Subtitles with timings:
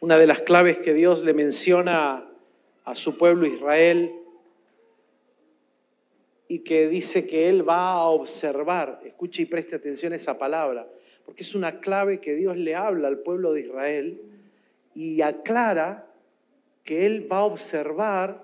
[0.00, 2.26] Una de las claves que Dios le menciona
[2.84, 4.12] a su pueblo Israel
[6.48, 10.88] y que dice que Él va a observar, escuche y preste atención a esa palabra,
[11.26, 14.22] porque es una clave que Dios le habla al pueblo de Israel
[14.94, 16.06] y aclara
[16.82, 18.42] que Él va a observar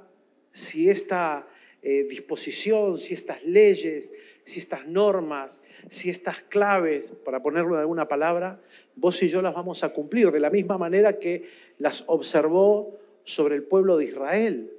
[0.52, 1.48] si esta
[1.82, 4.12] eh, disposición, si estas leyes,
[4.44, 8.60] si estas normas, si estas claves, para ponerlo en alguna palabra,
[8.96, 13.54] vos y yo las vamos a cumplir de la misma manera que las observó sobre
[13.54, 14.72] el pueblo de Israel.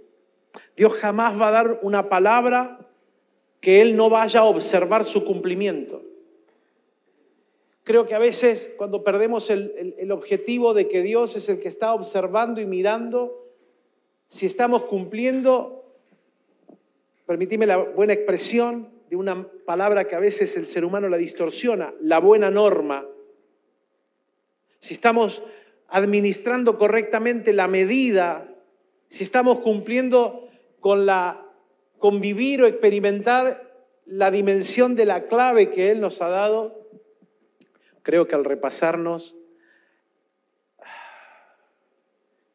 [0.76, 2.80] Dios jamás va a dar una palabra
[3.62, 6.02] que Él no vaya a observar su cumplimiento.
[7.84, 11.70] Creo que a veces cuando perdemos el, el, objetivo de que Dios es el que
[11.70, 13.46] está observando y mirando,
[14.28, 15.86] si estamos cumpliendo,
[17.26, 21.94] permitime la buena expresión de una palabra que a veces el ser humano la distorsiona,
[22.02, 23.08] la buena norma,
[24.80, 25.44] si estamos
[25.88, 28.48] administrando correctamente la medida,
[29.08, 31.46] si estamos cumpliendo con la
[32.00, 36.88] convivir o experimentar la dimensión de la clave que Él nos ha dado,
[38.04, 39.36] creo que al repasarnos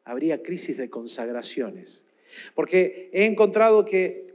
[0.04, 2.06] habría crisis de consagraciones.
[2.54, 4.31] Porque he encontrado que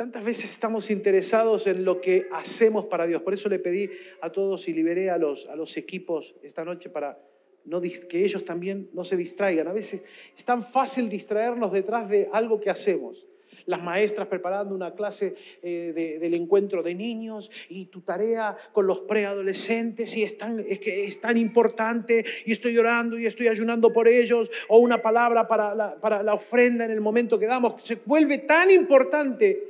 [0.00, 3.20] tantas veces estamos interesados en lo que hacemos para Dios.
[3.20, 3.90] Por eso le pedí
[4.22, 7.18] a todos y liberé a los, a los equipos esta noche para
[7.66, 9.68] no, que ellos también no se distraigan.
[9.68, 10.02] A veces
[10.34, 13.26] es tan fácil distraernos detrás de algo que hacemos
[13.66, 19.00] las maestras preparando una clase eh, del encuentro de niños y tu tarea con los
[19.00, 23.92] preadolescentes y es tan, es que es tan importante y estoy llorando y estoy ayunando
[23.92, 27.82] por ellos o una palabra para la, para la ofrenda en el momento que damos.
[27.82, 29.69] Se vuelve tan importante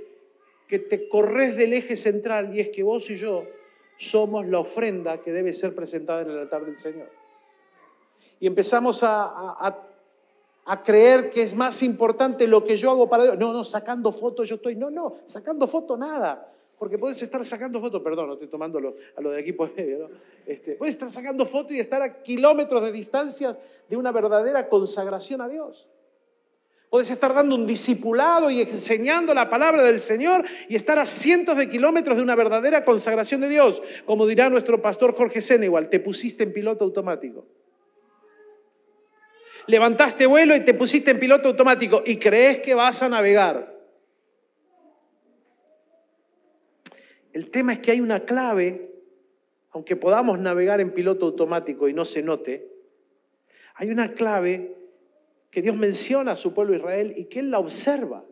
[0.71, 3.45] que te corres del eje central y es que vos y yo
[3.99, 7.11] somos la ofrenda que debe ser presentada en el altar del Señor.
[8.39, 9.91] Y empezamos a,
[10.71, 13.39] a creer que es más importante lo que yo hago para Dios.
[13.39, 14.77] No, no, sacando fotos yo estoy.
[14.77, 16.53] No, no, sacando fotos nada.
[16.79, 19.99] Porque puedes estar sacando fotos, perdón, no estoy tomando a lo de aquí por medio,
[19.99, 20.09] ¿no?
[20.47, 23.59] Este, puedes estar sacando fotos y estar a kilómetros de distancia
[23.89, 25.89] de una verdadera consagración a Dios.
[26.91, 31.57] Puedes estar dando un discipulado y enseñando la palabra del Señor y estar a cientos
[31.57, 33.81] de kilómetros de una verdadera consagración de Dios.
[34.05, 37.47] Como dirá nuestro pastor Jorge igual te pusiste en piloto automático
[39.71, 43.79] levantaste vuelo y te pusiste en piloto automático y crees que vas a navegar.
[47.33, 48.91] El tema es que hay una clave,
[49.71, 52.69] aunque podamos navegar en piloto automático y no se note,
[53.77, 54.77] hay una clave
[55.51, 58.25] que Dios menciona a su pueblo Israel y que Él la observa.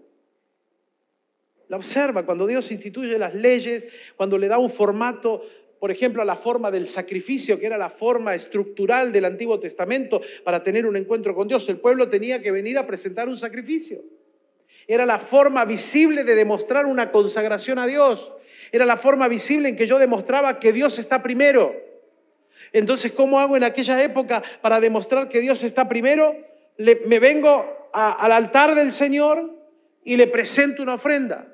[1.69, 3.87] La observa cuando Dios instituye las leyes,
[4.17, 5.43] cuando le da un formato
[5.79, 10.21] por ejemplo, a la forma del sacrificio, que era la forma estructural del Antiguo Testamento
[10.45, 11.69] para tener un encuentro con Dios.
[11.69, 14.03] El pueblo tenía que venir a presentar un sacrificio.
[14.89, 18.33] Era la forma visible de demostrar una consagración a Dios.
[18.73, 21.77] Era la forma visible en que yo demostraba que Dios está primero.
[22.73, 26.37] Entonces, ¿cómo hago en aquella época para demostrar que Dios está primero?
[26.79, 29.55] Me vengo al altar del Señor
[30.05, 31.49] y le presento una ofrenda.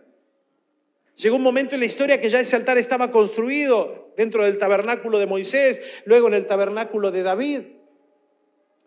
[1.16, 5.18] Llegó un momento en la historia que ya ese altar estaba construido dentro del tabernáculo
[5.18, 7.60] de Moisés, luego en el tabernáculo de David.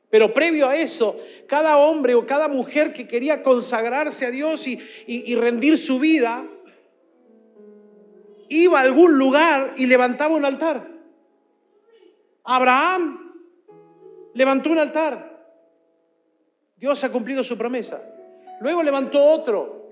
[0.09, 5.36] Pero previo a eso, cada hombre o cada mujer que quería consagrarse a Dios y,
[5.36, 6.46] rendir su vida,
[8.47, 10.88] iba a algún lugar y levantaba un altar.
[12.44, 13.34] Abraham
[14.34, 15.37] levantó un altar.
[16.78, 18.02] Dios ha cumplido su promesa.
[18.62, 19.90] Luego levantó otro.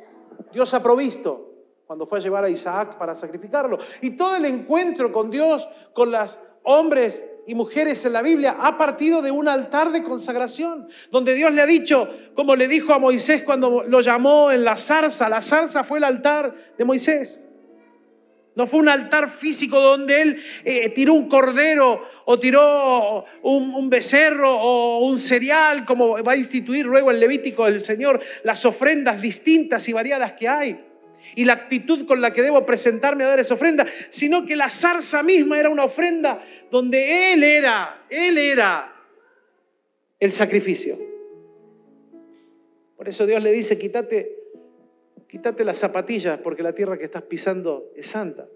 [0.53, 1.51] Dios ha provisto
[1.85, 3.79] cuando fue a llevar a Isaac para sacrificarlo.
[4.01, 8.77] Y todo el encuentro con Dios, con las hombres y mujeres en la Biblia, ha
[8.77, 12.99] partido de un altar de consagración, donde Dios le ha dicho, como le dijo a
[12.99, 17.43] Moisés cuando lo llamó en la zarza, la zarza fue el altar de Moisés.
[18.55, 24.53] No fue un altar físico donde él eh, tiró un cordero o tiró un, becerro
[24.55, 29.87] o un cereal, como va a instituir luego el Levítico del Señor, las ofrendas distintas
[29.87, 30.79] y variadas que hay
[31.35, 34.69] y la actitud con la que debo presentarme a dar esa ofrenda, sino que la
[34.69, 38.93] zarza misma era una ofrenda donde Él era, Él era
[40.19, 40.99] el sacrificio.
[42.95, 44.35] Por eso Dios le dice, quítate,
[45.27, 48.47] quítate las zapatillas porque la tierra que estás pisando es santa.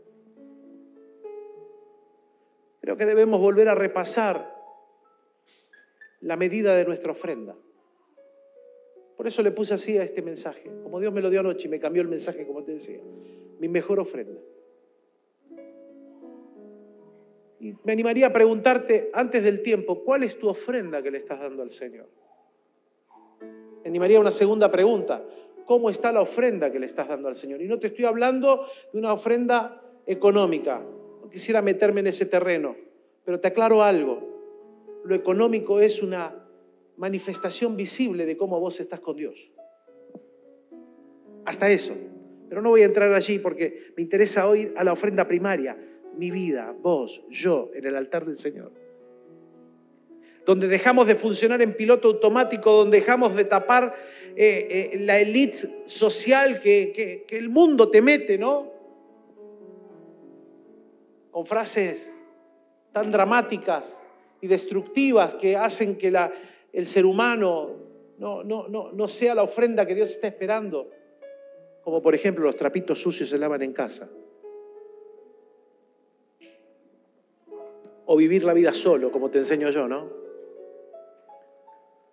[2.82, 4.56] Creo que debemos volver a repasar
[6.22, 7.56] la medida de nuestra ofrenda.
[9.18, 11.70] Por eso le puse así a este mensaje, como Dios me lo dio anoche y
[11.70, 13.00] me cambió el mensaje, como te decía.
[13.60, 14.40] Mi mejor ofrenda.
[17.60, 21.42] Y me animaría a preguntarte antes del tiempo, ¿cuál es tu ofrenda que le estás
[21.42, 22.08] dando al Señor?
[23.84, 25.22] Me animaría a una segunda pregunta,
[25.66, 27.62] ¿cómo está la ofrenda que le estás dando al Señor?
[27.62, 30.82] Y no te estoy hablando de una ofrenda económica,
[31.30, 32.76] quisiera meterme en ese terreno,
[33.26, 34.30] pero te aclaro algo,
[35.04, 36.36] lo económico es una
[36.98, 39.52] manifestación visible de cómo vos estás con Dios.
[41.46, 41.96] Hasta eso.
[42.50, 45.78] Pero no voy a entrar allí porque me interesa hoy a la ofrenda primaria,
[46.18, 48.72] mi vida, vos, yo, en el altar del Señor.
[50.46, 53.96] Donde dejamos de funcionar en piloto automático, donde dejamos de tapar
[54.36, 58.79] eh, eh, la élite social que, que el mundo te mete, ¿no?
[61.32, 62.12] Con frases
[62.92, 64.00] tan dramáticas
[64.42, 66.14] y destructivas que hacen que
[66.74, 67.76] el ser humano
[68.18, 70.90] no, no, no, no sea la ofrenda que Dios está esperando.
[71.84, 74.10] Como por ejemplo los trapitos sucios se lavan en casa.
[78.06, 80.10] O vivir la vida solo, como te enseño yo, ¿no?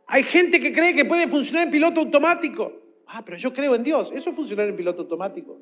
[0.07, 2.73] Hay gente que cree que puede funcionar en piloto automático.
[3.07, 4.13] Ah, pero yo creo en Dios.
[4.13, 5.59] Eso es funcionar en piloto automático.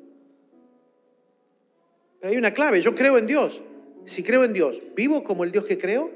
[2.25, 3.61] Hay una clave, yo creo en Dios.
[4.05, 6.11] Si creo en Dios, ¿vivo como el Dios que creo?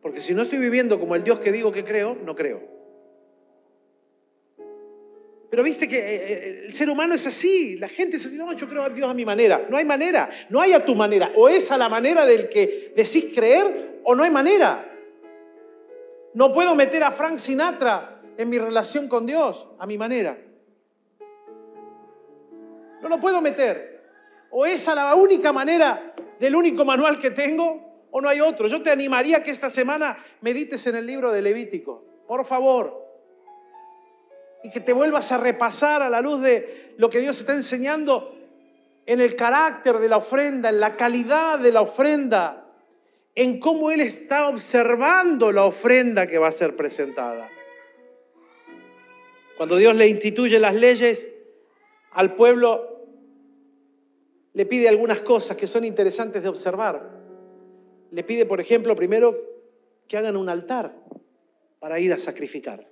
[0.00, 2.62] Porque si no estoy viviendo como el Dios que digo que creo, no creo.
[5.50, 8.52] Pero viste que eh, eh, el ser humano es así, la gente es así, no,
[8.54, 9.66] yo creo a Dios a mi manera.
[9.70, 11.32] No hay manera, no hay a tu manera.
[11.36, 14.90] O es a la manera del que decís creer o no hay manera.
[16.34, 20.36] No puedo meter a Frank Sinatra en mi relación con Dios a mi manera.
[23.00, 23.93] No lo puedo meter.
[24.56, 28.68] O es a la única manera del único manual que tengo o no hay otro.
[28.68, 33.04] Yo te animaría que esta semana medites en el libro de Levítico, por favor.
[34.62, 38.32] Y que te vuelvas a repasar a la luz de lo que Dios está enseñando
[39.06, 42.64] en el carácter de la ofrenda, en la calidad de la ofrenda,
[43.34, 47.50] en cómo Él está observando la ofrenda que va a ser presentada.
[49.56, 51.28] Cuando Dios le instituye las leyes
[52.12, 52.93] al pueblo,
[54.54, 57.24] le pide algunas cosas que son interesantes de observar
[58.14, 59.36] le pide, por ejemplo, primero
[60.06, 60.94] que hagan un altar
[61.80, 62.86] para ir a sacrificar.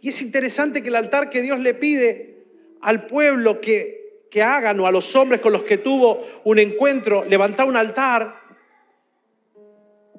[0.00, 2.46] Y es interesante que el altar que Dios le pide
[2.82, 7.24] al pueblo que, que hagan o a los hombres con los que tuvo un encuentro,
[7.24, 8.36] levantar un altar,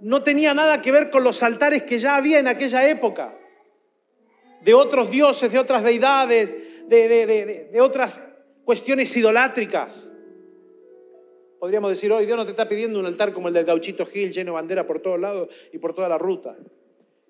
[0.01, 3.37] no tenía nada que ver con los altares que ya había en aquella época,
[4.61, 6.53] de otros dioses, de otras deidades,
[6.89, 8.21] de, de, de otras
[8.63, 10.09] cuestiones idolátricas.
[11.59, 14.31] Podríamos decir hoy, Dios no te está pidiendo un altar como el del gauchito Gil,
[14.31, 16.55] lleno de bandera por todos lados y por toda la ruta.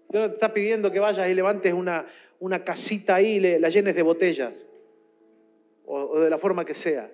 [0.10, 2.08] Dios no te está pidiendo que vayas y levantes una,
[2.40, 4.66] una casita ahí y la llenes de botellas,
[5.86, 7.12] o, o de la forma que sea.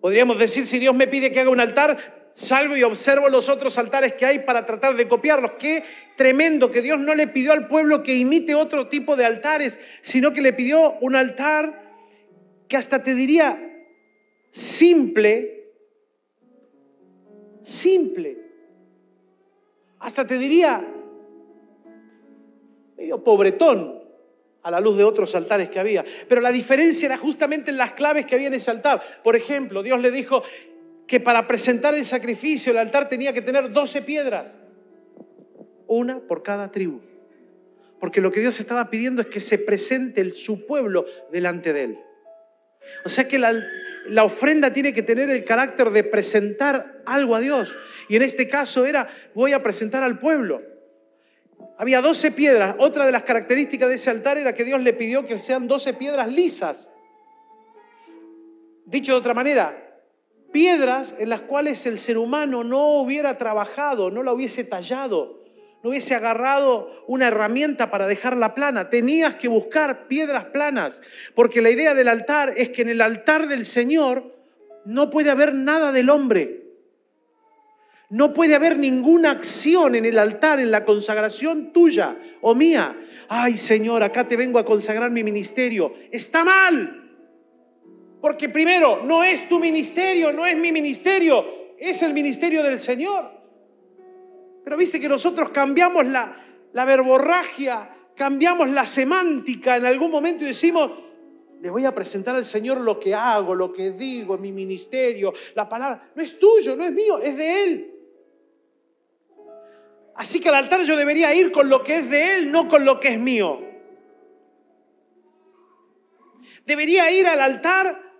[0.00, 3.78] Podríamos decir, si Dios me pide que haga un altar, salgo y observo los otros
[3.78, 5.52] altares que hay para tratar de copiarlos.
[5.58, 5.84] Qué
[6.16, 10.32] tremendo que Dios no le pidió al pueblo que imite otro tipo de altares, sino
[10.32, 11.82] que le pidió un altar
[12.68, 13.58] que hasta te diría
[14.50, 15.72] simple,
[17.62, 18.38] simple.
[19.98, 20.84] Hasta te diría
[22.96, 24.02] medio pobretón
[24.62, 26.04] a la luz de otros altares que había.
[26.28, 29.02] Pero la diferencia era justamente en las claves que había en ese altar.
[29.22, 30.42] Por ejemplo, Dios le dijo
[31.12, 34.58] que para presentar el sacrificio el altar tenía que tener 12 piedras,
[35.86, 37.02] una por cada tribu.
[38.00, 41.98] Porque lo que Dios estaba pidiendo es que se presente su pueblo delante de él.
[43.04, 43.62] O sea que la,
[44.08, 47.76] la ofrenda tiene que tener el carácter de presentar algo a Dios.
[48.08, 50.62] Y en este caso era, voy a presentar al pueblo.
[51.76, 52.74] Había 12 piedras.
[52.78, 55.92] Otra de las características de ese altar era que Dios le pidió que sean 12
[55.92, 56.90] piedras lisas.
[58.86, 59.91] Dicho de otra manera,
[60.52, 65.42] piedras en las cuales el ser humano no hubiera trabajado, no la hubiese tallado,
[65.82, 68.88] no hubiese agarrado una herramienta para dejarla plana.
[68.88, 71.02] Tenías que buscar piedras planas,
[71.34, 74.36] porque la idea del altar es que en el altar del Señor
[74.84, 76.62] no puede haber nada del hombre.
[78.10, 82.94] No puede haber ninguna acción en el altar, en la consagración tuya o mía.
[83.28, 85.94] Ay Señor, acá te vengo a consagrar mi ministerio.
[86.10, 87.01] Está mal.
[88.22, 93.28] Porque primero, no es tu ministerio, no es mi ministerio, es el ministerio del Señor.
[94.62, 96.40] Pero viste que nosotros cambiamos la,
[96.72, 100.92] la verborragia, cambiamos la semántica en algún momento y decimos,
[101.60, 105.68] le voy a presentar al Señor lo que hago, lo que digo mi ministerio, la
[105.68, 106.12] palabra.
[106.14, 107.94] No es tuyo, no es mío, es de Él.
[110.14, 112.84] Así que al altar yo debería ir con lo que es de Él, no con
[112.84, 113.58] lo que es mío.
[116.64, 118.11] Debería ir al altar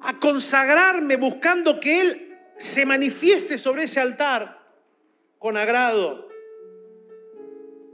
[0.00, 4.60] a consagrarme buscando que Él se manifieste sobre ese altar
[5.38, 6.28] con agrado.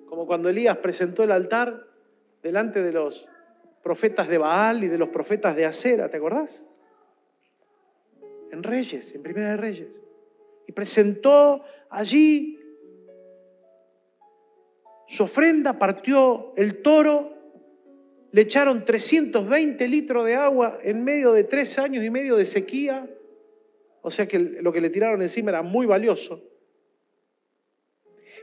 [0.06, 1.86] Como cuando Elías presentó el altar
[2.42, 3.26] delante de los
[3.82, 6.64] profetas de Baal y de los profetas de Acera, ¿te acordás?
[8.50, 10.00] En Reyes, en Primera de Reyes.
[10.66, 12.58] Y presentó allí
[15.06, 17.31] su ofrenda, partió el toro,
[18.32, 23.08] le echaron 320 litros de agua en medio de tres años y medio de sequía,
[24.00, 26.42] o sea que lo que le tiraron encima era muy valioso.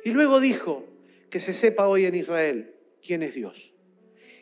[0.05, 0.85] Y luego dijo,
[1.29, 2.73] que se sepa hoy en Israel
[3.05, 3.73] quién es Dios.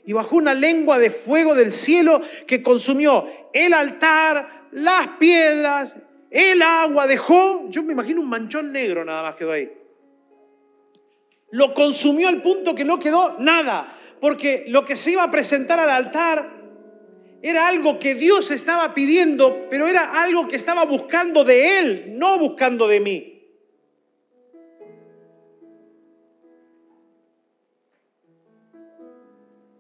[0.06, 5.98] Y bajó una lengua de fuego del cielo que consumió el altar, las piedras,
[6.32, 9.72] el agua, dejó, yo me imagino un manchón negro nada más quedó ahí.
[11.52, 15.80] Lo consumió al punto que no quedó nada, porque lo que se iba a presentar
[15.80, 16.58] al altar
[17.42, 22.40] era algo que Dios estaba pidiendo, pero era algo que estaba buscando de Él, no
[22.40, 23.34] buscando de mí.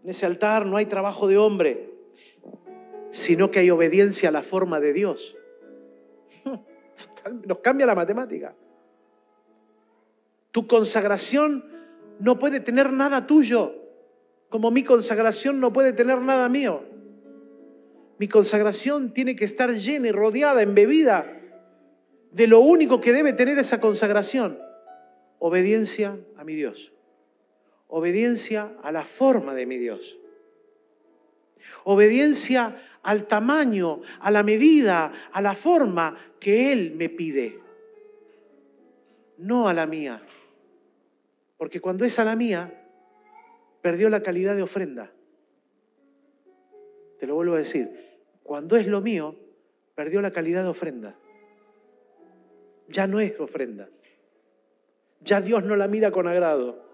[0.03, 1.89] En ese altar no hay trabajo de hombre,
[3.09, 5.35] sino que hay obediencia a la forma de Dios.
[7.45, 8.55] Nos cambia la matemática.
[10.51, 11.65] Tu consagración
[12.19, 13.86] no puede tener nada tuyo,
[14.49, 16.83] como mi consagración no puede tener nada mío.
[18.17, 21.33] Mi consagración tiene que estar llena y rodeada, embebida
[22.31, 24.59] de lo único que debe tener esa consagración,
[25.39, 26.91] obediencia a mi Dios
[27.87, 30.17] obediencia a la forma de mi Dios.
[31.83, 37.59] Obediencia al tamaño, a la medida, a la forma que Él me pide.
[39.37, 40.21] No a la mía.
[41.57, 42.76] Porque cuando es a la mía,
[43.81, 45.11] perdió la calidad de ofrenda.
[47.19, 48.19] Te lo vuelvo a decir.
[48.43, 49.35] Cuando es lo mío,
[49.95, 51.15] perdió la calidad de ofrenda.
[52.87, 53.89] Ya no es ofrenda.
[55.21, 56.87] Ya Dios no la mira con agrado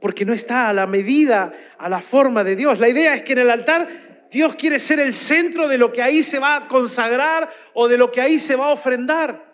[0.00, 2.78] porque no está a la medida, a la forma de Dios.
[2.78, 6.02] La idea es que en el altar Dios quiere ser el centro de lo que
[6.02, 9.44] ahí se va a consagrar o de lo que ahí se va a ofrendar.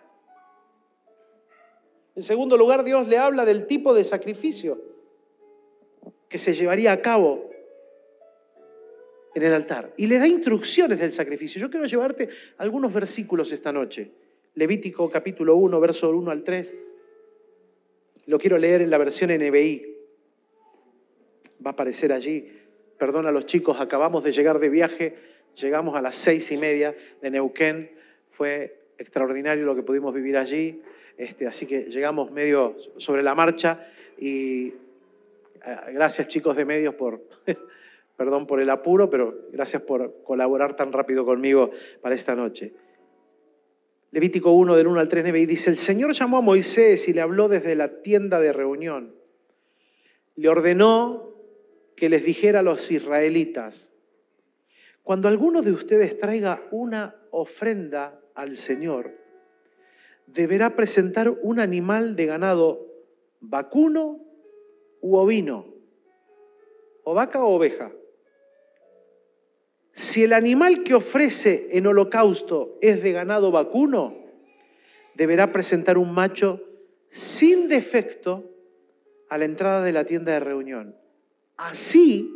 [2.15, 4.79] En segundo lugar, Dios le habla del tipo de sacrificio
[6.33, 7.47] que se llevaría a cabo
[9.35, 11.61] en el altar y le da instrucciones del sacrificio.
[11.61, 14.09] Yo quiero llevarte algunos versículos esta noche.
[14.55, 16.75] Levítico capítulo 1, verso 1 al 3.
[18.25, 19.95] Lo quiero leer en la versión NBI
[21.63, 22.51] va a aparecer allí.
[22.97, 25.15] Perdón a los chicos, acabamos de llegar de viaje,
[25.53, 27.91] llegamos a las seis y media de Neuquén,
[28.31, 30.81] fue extraordinario lo que pudimos vivir allí,
[31.15, 33.87] este, así que llegamos medio sobre la marcha
[34.17, 34.73] y
[35.91, 37.21] gracias chicos de medios por,
[38.17, 42.73] perdón por el apuro, pero gracias por colaborar tan rápido conmigo para esta noche.
[44.11, 47.21] Levítico 1 del 1 al 3 y dice, el Señor llamó a Moisés y le
[47.21, 49.15] habló desde la tienda de reunión.
[50.35, 51.33] Le ordenó
[51.95, 53.91] que les dijera a los israelitas,
[55.01, 59.17] cuando alguno de ustedes traiga una ofrenda al Señor,
[60.27, 62.87] deberá presentar un animal de ganado
[63.41, 64.22] vacuno
[65.03, 65.67] u ovino,
[67.03, 67.91] o vaca o oveja.
[69.91, 74.17] Si el animal que ofrece en holocausto es de ganado vacuno,
[75.13, 76.59] deberá presentar un macho
[77.09, 78.49] sin defecto
[79.29, 81.03] a la entrada de la tienda de reunión
[81.57, 82.29] así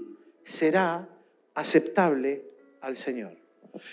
[0.44, 1.08] será
[1.54, 2.44] aceptable
[2.82, 3.36] al Señor.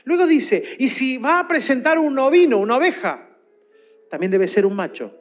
[0.04, 3.28] Luego dice, y si va a presentar un ovino, una oveja,
[4.10, 5.14] también debe ser un macho,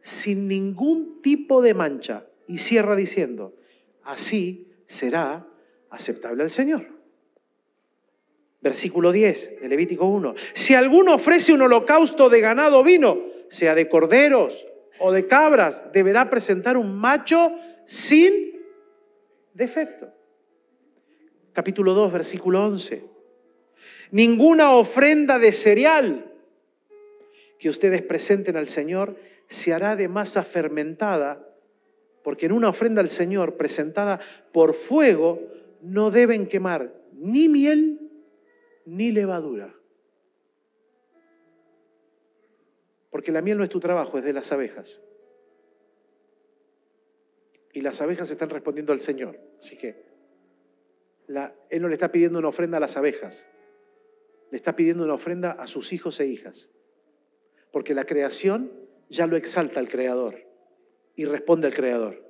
[0.00, 2.26] sin ningún tipo de mancha.
[2.50, 3.54] Y cierra diciendo,
[4.02, 5.46] así será
[5.88, 6.84] aceptable al Señor.
[8.60, 10.34] Versículo 10 de Levítico 1.
[10.52, 14.66] Si alguno ofrece un holocausto de ganado ovino, sea de corderos
[14.98, 17.52] o de cabras, deberá presentar un macho
[17.86, 18.60] sin
[19.54, 20.12] defecto.
[21.52, 23.04] Capítulo 2, versículo 11.
[24.10, 26.34] Ninguna ofrenda de cereal
[27.60, 29.16] que ustedes presenten al Señor
[29.46, 31.46] se hará de masa fermentada,
[32.22, 34.20] porque en una ofrenda al Señor presentada
[34.52, 35.40] por fuego
[35.80, 37.98] no deben quemar ni miel
[38.84, 39.74] ni levadura.
[43.10, 45.00] Porque la miel no es tu trabajo, es de las abejas
[47.72, 49.38] y las abejas están respondiendo al Señor.
[49.58, 50.04] Así que
[51.68, 53.46] Él no le está pidiendo una ofrenda a las abejas,
[54.50, 56.70] le está pidiendo una ofrenda a sus hijos e hijas.
[57.72, 58.72] Porque la creación
[59.08, 60.49] ya lo exalta al Creador
[61.20, 62.24] y responde al Creador.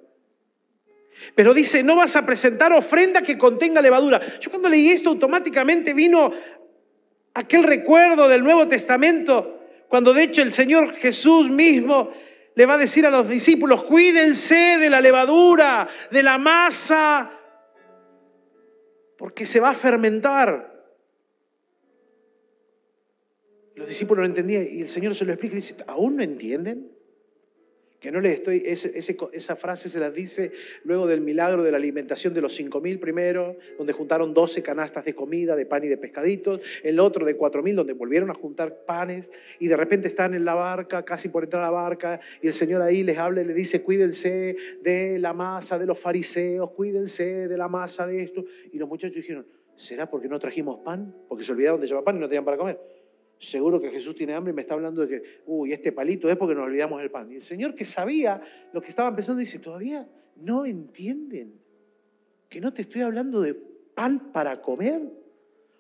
[1.37, 4.21] Pero dice, no vas a presentar ofrenda que contenga levadura.
[4.41, 6.33] Yo cuando leí esto automáticamente vino
[7.35, 12.11] aquel recuerdo del Nuevo Testamento, cuando de hecho el Señor Jesús mismo
[12.57, 17.31] le va a decir a los discípulos, cuídense de la levadura, de la masa,
[19.17, 20.69] porque se va a fermentar.
[23.77, 27.00] Los discípulos no entendían y el Señor se lo explica y dice, ¿aún no entienden?
[28.01, 30.53] Que no les estoy, esa frase se las dice
[30.85, 35.05] luego del milagro de la alimentación de los cinco mil primero, donde juntaron 12 canastas
[35.05, 38.35] de comida, de pan y de pescaditos, el otro de cuatro mil, donde volvieron a
[38.35, 42.21] juntar panes, y de repente están en la barca, casi por entrar a la barca,
[42.41, 46.01] y el Señor ahí les habla y les dice, cuídense de la masa de los
[46.01, 48.47] fariseos, cuídense de la masa de esto.
[48.73, 51.15] Y los muchachos dijeron, ¿será porque no trajimos pan?
[51.29, 53.00] Porque se olvidaron de llevar pan y no tenían para comer
[53.41, 56.37] seguro que Jesús tiene hambre y me está hablando de que, uy, este palito es
[56.37, 57.33] porque nos olvidamos del pan.
[57.33, 58.41] Y el Señor que sabía
[58.73, 60.07] lo que estaban pensando dice, todavía
[60.37, 61.55] no entienden
[62.49, 65.01] que no te estoy hablando de pan para comer.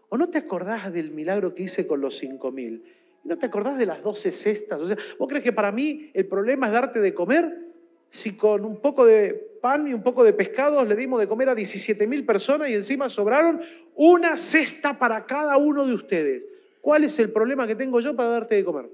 [0.08, 2.82] ¿O no te acordás del milagro que hice con los cinco mil?
[3.22, 4.80] ¿No te acordás de las doce cestas?
[4.80, 7.68] O sea, ¿vos crees que para mí el problema es darte de comer?
[8.08, 11.50] Si con un poco de pan y un poco de pescado le dimos de comer
[11.50, 13.60] a 17 mil personas y encima sobraron
[13.94, 16.48] una cesta para cada uno de ustedes.
[16.80, 18.90] ¿Cuál es el problema que tengo yo para darte de comer?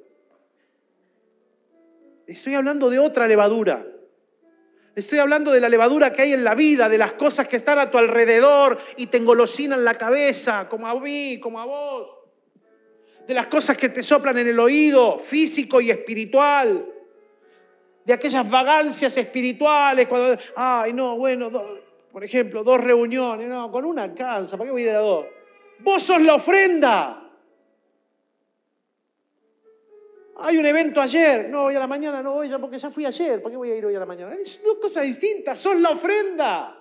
[2.27, 3.87] Estoy hablando de otra levadura.
[4.97, 7.79] Estoy hablando de la levadura que hay en la vida, de las cosas que están
[7.79, 12.09] a tu alrededor y te engolosinan la cabeza, como a mí, como a vos.
[13.27, 16.87] De las cosas que te soplan en el oído, físico y espiritual.
[18.05, 20.07] De aquellas vagancias espirituales.
[20.07, 21.51] Cuando, ay, no, bueno,
[22.11, 23.49] por ejemplo, dos reuniones.
[23.49, 24.57] No, con una cansa.
[24.57, 25.27] ¿Para qué voy a ir a dos?
[25.81, 27.26] Vos sos la ofrenda.
[30.39, 33.41] Hay un evento ayer, no voy a la mañana, no voy porque ya fui ayer,
[33.41, 34.35] ¿por qué voy a ir hoy a la mañana?
[34.35, 36.79] Es dos cosas distintas, son la ofrenda.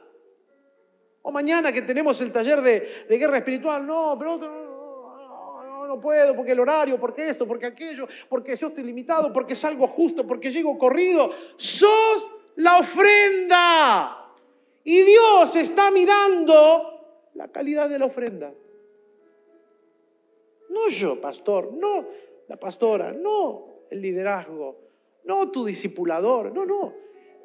[1.21, 6.35] O mañana que tenemos el taller de, guerra espiritual, no, pero no, no, no, puedo,
[6.35, 10.27] porque el horario, porque esto, porque aquello, porque yo estoy limitado, porque es algo justo,
[10.27, 11.31] porque llego corrido.
[11.55, 14.33] Sos la ofrenda.
[14.83, 18.53] Y Dios está mirando la calidad de la ofrenda.
[20.69, 22.05] No yo, pastor, no
[22.47, 24.79] la pastora, no el liderazgo,
[25.25, 26.93] no tu discipulador, no, no.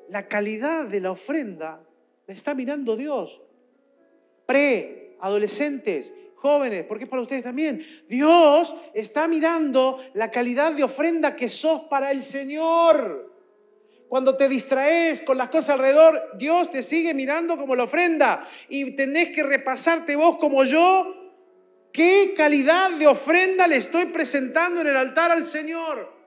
[0.09, 1.83] La calidad de la ofrenda
[2.27, 3.41] la está mirando Dios.
[4.47, 7.85] Pre, adolescentes, jóvenes, porque es para ustedes también.
[8.09, 13.31] Dios está mirando la calidad de ofrenda que sos para el Señor.
[14.09, 18.97] Cuando te distraes con las cosas alrededor, Dios te sigue mirando como la ofrenda y
[18.97, 21.20] tenés que repasarte vos como yo
[21.93, 26.21] ¿Qué calidad de ofrenda le estoy presentando en el altar al Señor?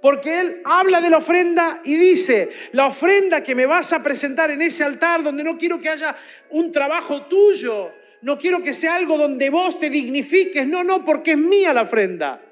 [0.00, 4.50] Porque Él habla de la ofrenda y dice, la ofrenda que me vas a presentar
[4.50, 6.16] en ese altar donde no quiero que haya
[6.50, 7.90] un trabajo tuyo,
[8.22, 11.82] no quiero que sea algo donde vos te dignifiques, no, no, porque es mía la
[11.82, 12.42] ofrenda.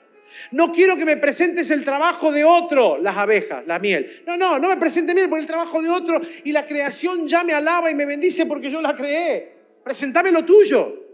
[0.51, 4.23] No quiero que me presentes el trabajo de otro, las abejas, la miel.
[4.27, 7.43] No, no, no me presente miel por el trabajo de otro y la creación ya
[7.43, 9.55] me alaba y me bendice porque yo la creé.
[9.83, 11.06] Presentame lo tuyo.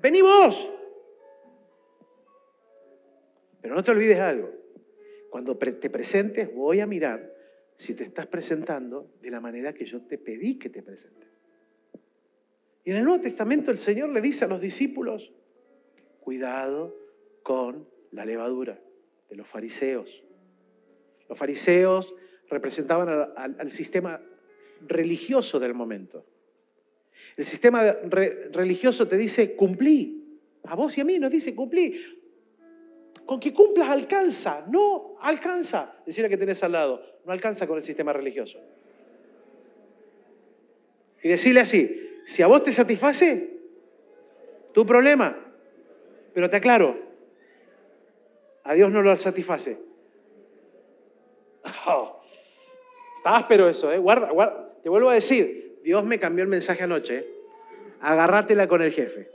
[0.00, 0.72] Vení vos.
[3.60, 4.50] Pero no te olvides algo.
[5.30, 7.32] Cuando te presentes, voy a mirar
[7.76, 11.28] si te estás presentando de la manera que yo te pedí que te presentes.
[12.84, 15.32] Y en el Nuevo Testamento el Señor le dice a los discípulos,
[16.20, 16.96] cuidado
[17.42, 18.80] con la levadura
[19.28, 20.22] de los fariseos.
[21.28, 22.14] Los fariseos
[22.48, 24.20] representaban al, sistema
[24.86, 26.26] religioso del momento.
[27.40, 27.82] El sistema
[28.52, 30.38] religioso te dice cumplí.
[30.64, 31.98] A vos y a mí nos dice cumplí.
[33.24, 34.66] Con que cumplas alcanza.
[34.68, 35.94] No alcanza.
[36.04, 37.02] Decirle que tenés al lado.
[37.24, 38.60] No alcanza con el sistema religioso.
[41.22, 43.58] Y decirle así, si a vos te satisface,
[44.74, 45.34] tu problema.
[46.34, 46.94] Pero te aclaro,
[48.64, 49.78] a Dios no lo satisface.
[51.86, 52.20] Oh,
[53.16, 53.96] está áspero eso, ¿eh?
[53.96, 54.74] Guarda, guarda.
[54.82, 57.26] Te vuelvo a decir, Dios me cambió el mensaje anoche.
[58.00, 59.28] Agárratela con el jefe.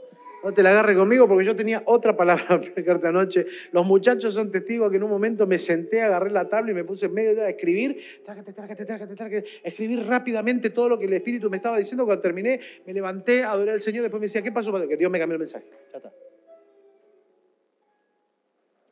[0.45, 3.47] No te la agarre conmigo porque yo tenía otra palabra para explicarte anoche.
[3.71, 6.83] Los muchachos son testigos que en un momento me senté, agarré la tabla y me
[6.83, 11.13] puse en medio de escribir, trácate, trácate, trácate, trácate, escribir rápidamente todo lo que el
[11.13, 12.05] Espíritu me estaba diciendo.
[12.05, 14.71] Cuando terminé, me levanté, adoré al Señor, después me decía, ¿qué pasó?
[14.87, 15.65] Que Dios me cambió el mensaje.
[15.91, 16.13] Ya está.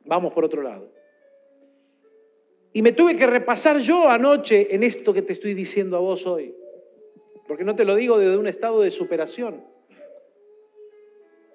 [0.05, 0.91] Vamos por otro lado.
[2.73, 6.25] Y me tuve que repasar yo anoche en esto que te estoy diciendo a vos
[6.25, 6.62] hoy
[7.53, 9.63] porque no te lo digo desde un estado de superación,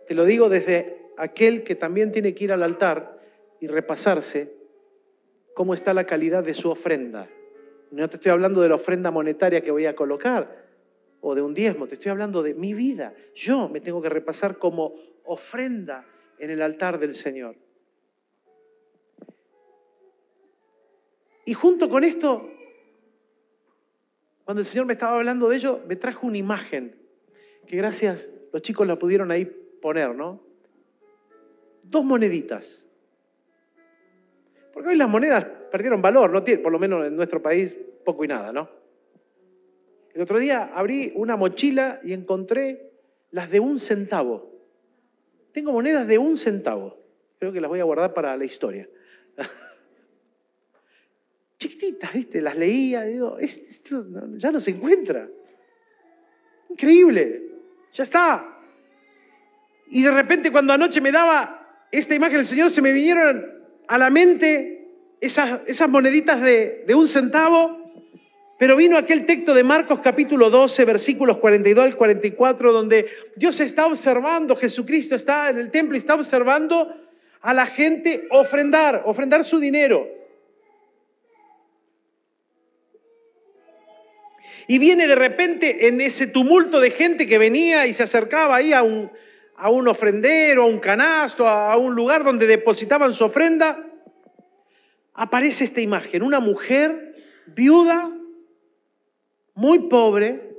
[0.07, 3.21] te lo digo desde aquel que también tiene que ir al altar
[3.59, 4.55] y repasarse
[5.55, 7.29] cómo está la calidad de su ofrenda.
[7.91, 10.69] No te estoy hablando de la ofrenda monetaria que voy a colocar
[11.21, 13.13] o de un diezmo, te estoy hablando de mi vida.
[13.35, 16.07] Yo me tengo que repasar como ofrenda
[16.39, 17.57] en el altar del Señor.
[21.45, 22.49] Y junto con esto,
[24.49, 26.97] cuando el Señor me estaba hablando de ello, me trajo una imagen
[27.67, 30.43] que gracias los chicos la pudieron ahí poner, ¿no?
[31.83, 32.87] Dos moneditas.
[34.73, 36.43] Porque hoy las monedas perdieron valor, ¿no?
[36.63, 38.71] Por lo menos en nuestro país, poco y nada, ¿no?
[40.15, 42.91] El otro día abrí una mochila y encontré
[43.31, 44.51] las de un centavo.
[45.53, 46.97] Tengo monedas de un centavo.
[47.39, 48.89] Creo que las voy a guardar para la historia.
[51.59, 52.41] Chiquititas, ¿viste?
[52.41, 54.05] Las leía, digo, esto
[54.37, 55.29] ya no se encuentra.
[56.71, 57.43] Increíble,
[57.93, 58.59] ya está.
[59.89, 63.45] Y de repente cuando anoche me daba esta imagen del Señor, se me vinieron
[63.89, 64.89] a la mente
[65.21, 67.79] esas, moneditas de, de un centavo
[68.59, 73.87] pero vino aquel texto de Marcos capítulo 12, versículos 42 al 44, donde Dios está
[73.87, 76.93] observando, Jesucristo está en el templo y está observando
[77.41, 80.09] a la gente ofrendar, ofrendar su dinero.
[84.71, 88.75] Y viene de repente en ese tumulto de gente que venía y se acercaba ahí
[88.75, 89.11] a un,
[89.57, 93.83] a un ofrendero, a un canasto, a un lugar donde depositaban su ofrenda,
[95.15, 98.15] aparece esta imagen, una mujer viuda
[99.55, 100.55] muy pobre.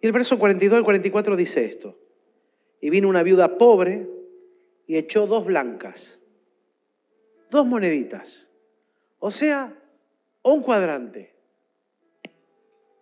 [0.00, 1.96] Y el verso 42 al 44 dice esto.
[2.80, 4.08] Y vino una viuda pobre
[4.88, 6.18] y echó dos blancas,
[7.48, 8.48] dos moneditas,
[9.20, 9.78] o sea,
[10.42, 11.34] un cuadrante.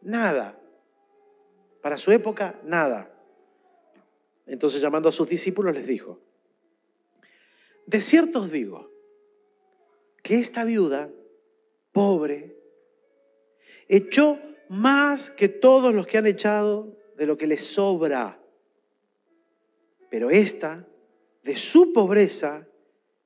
[0.02, 0.58] Nada.
[1.82, 3.10] Para su época, nada.
[4.46, 6.18] Entonces llamando a sus discípulos les dijo,
[7.86, 8.90] de cierto os digo
[10.22, 11.10] que esta viuda,
[11.92, 12.56] pobre,
[13.88, 18.40] echó más que todos los que han echado de lo que les sobra.
[20.10, 20.86] Pero esta,
[21.42, 22.66] de su pobreza,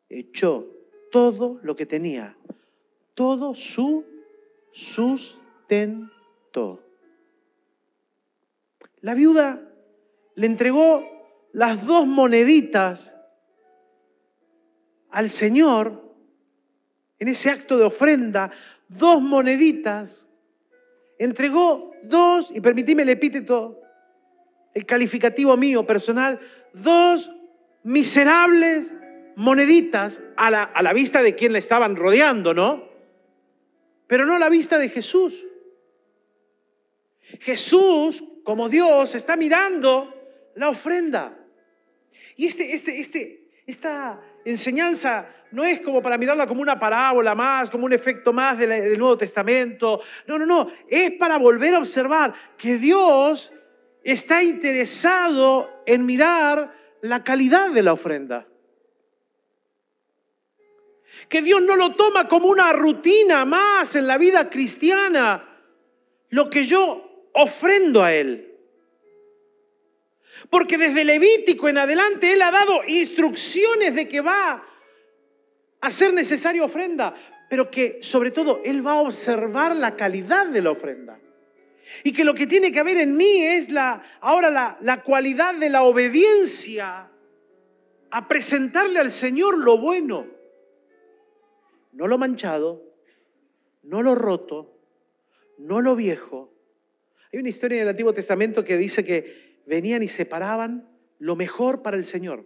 [0.09, 0.67] echó
[1.11, 2.37] todo lo que tenía,
[3.15, 4.05] todo su
[4.73, 6.11] sustento.
[9.01, 9.61] La viuda
[10.35, 11.05] le entregó
[11.53, 13.15] las dos moneditas
[15.11, 16.03] al Señor
[17.19, 18.51] en ese acto de ofrenda,
[18.89, 20.27] dos moneditas
[21.19, 23.81] entregó dos, y permitime el epíteto,
[24.75, 26.41] el calificativo mío personal,
[26.73, 27.31] dos
[27.83, 28.95] miserables
[29.37, 32.94] moneditas a la, a la vista de quien le estaban rodeando, ¿no?
[34.07, 35.45] Pero no la vista de Jesús.
[37.41, 40.13] Jesús, como Dios, está mirando
[40.55, 41.39] la ofrenda.
[42.37, 47.71] Y este, este, este, esta enseñanza no es como para mirarla como una parábola más,
[47.71, 50.01] como un efecto más del, Nuevo Testamento.
[50.27, 50.69] No, no, no.
[50.89, 53.53] Es para volver a observar que Dios
[54.03, 58.47] está interesado en mirar la calidad de la ofrenda.
[61.29, 65.59] Que Dios no lo toma como una rutina más en la vida cristiana,
[66.31, 68.51] lo que yo ofrendo a Él.
[70.51, 74.65] Porque desde Levítico en adelante Él ha dado instrucciones de que va
[75.85, 77.15] hacer necesaria ofrenda,
[77.49, 81.19] pero que sobre todo Él va a observar la calidad de la ofrenda.
[82.03, 85.55] Y que lo que tiene que haber en mí es la, ahora la, la cualidad
[85.55, 87.11] de la obediencia
[88.11, 90.27] a presentarle al Señor lo bueno,
[91.95, 92.83] no lo manchado,
[93.83, 94.79] no lo roto,
[95.59, 96.53] no lo viejo.
[97.33, 101.83] Hay una historia en el Antiguo Testamento que dice que venían y separaban lo mejor
[101.83, 102.45] para el Señor.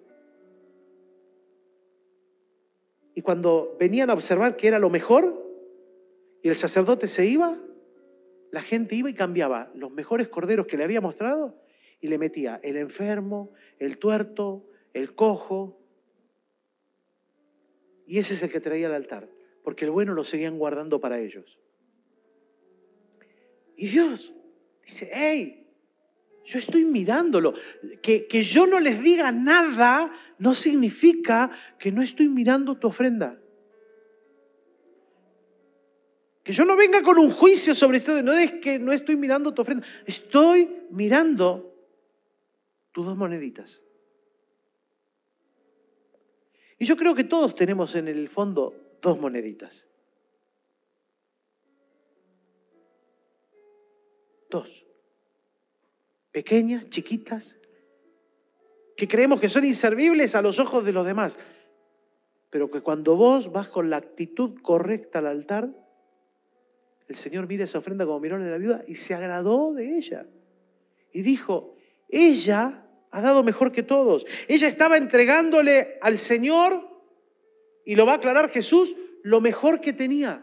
[3.14, 5.44] Y cuando venían a observar que era lo mejor
[6.42, 7.58] y el sacerdote se iba,
[8.50, 11.60] la gente iba y cambiaba los mejores corderos que le había mostrado
[12.00, 15.80] y le metía el enfermo, el tuerto, el cojo.
[18.06, 19.28] Y ese es el que traía al altar,
[19.68, 21.58] porque el bueno lo seguían guardando para ellos.
[23.76, 24.32] Y Dios
[24.82, 25.68] dice, hey,
[26.42, 27.52] yo estoy mirándolo.
[28.00, 33.38] Que, que, yo no les diga nada no significa que no estoy mirando tu ofrenda.
[36.42, 39.52] Que yo no venga con un juicio sobre esto, no es que no estoy mirando
[39.52, 41.74] tu ofrenda, estoy mirando
[42.92, 43.82] tus dos moneditas.
[46.78, 49.86] Y yo creo que todos tenemos en el fondo dos moneditas.
[54.50, 54.88] Dos
[56.38, 57.58] pequeñas, chiquitas,
[58.96, 61.36] que creemos que son inservibles a los ojos de los demás,
[62.50, 65.68] pero que cuando vos vas con la actitud correcta al altar,
[67.08, 70.26] el Señor mira esa ofrenda como miró de la viuda y se agradó de ella.
[71.12, 71.74] Y dijo,
[72.08, 74.24] ella ha dado mejor que todos.
[74.46, 76.97] Ella estaba entregándole al Señor,
[77.88, 80.42] y lo va a aclarar Jesús, lo mejor que tenía.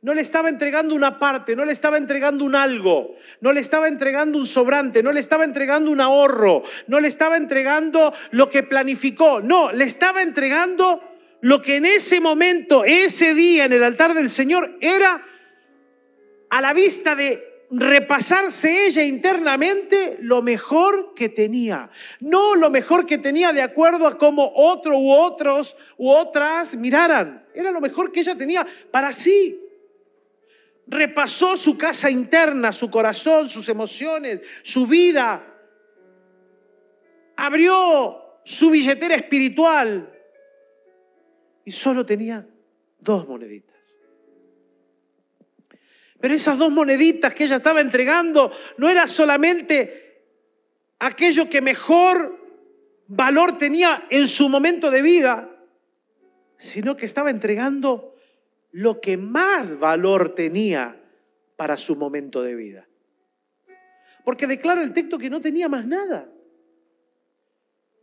[0.00, 3.88] No le estaba entregando una parte, no le estaba entregando un algo, no le estaba
[3.88, 8.62] entregando un sobrante, no le estaba entregando un ahorro, no le estaba entregando lo que
[8.62, 11.02] planificó, no, le estaba entregando
[11.40, 15.20] lo que en ese momento, ese día en el altar del Señor era
[16.48, 21.90] a la vista de repasarse ella internamente lo mejor que tenía.
[22.20, 27.46] No lo mejor que tenía de acuerdo a cómo otro u otros u otras miraran.
[27.54, 29.60] Era lo mejor que ella tenía para sí.
[30.86, 35.44] Repasó su casa interna, su corazón, sus emociones, su vida.
[37.36, 40.10] Abrió su billetera espiritual
[41.64, 42.46] y solo tenía
[42.98, 43.77] dos moneditas.
[46.20, 50.24] Pero esas dos moneditas que ella estaba entregando no era solamente
[50.98, 52.36] aquello que mejor
[53.06, 55.48] valor tenía en su momento de vida,
[56.56, 58.16] sino que estaba entregando
[58.72, 61.00] lo que más valor tenía
[61.56, 62.88] para su momento de vida.
[64.24, 66.28] Porque declara el texto que no tenía más nada.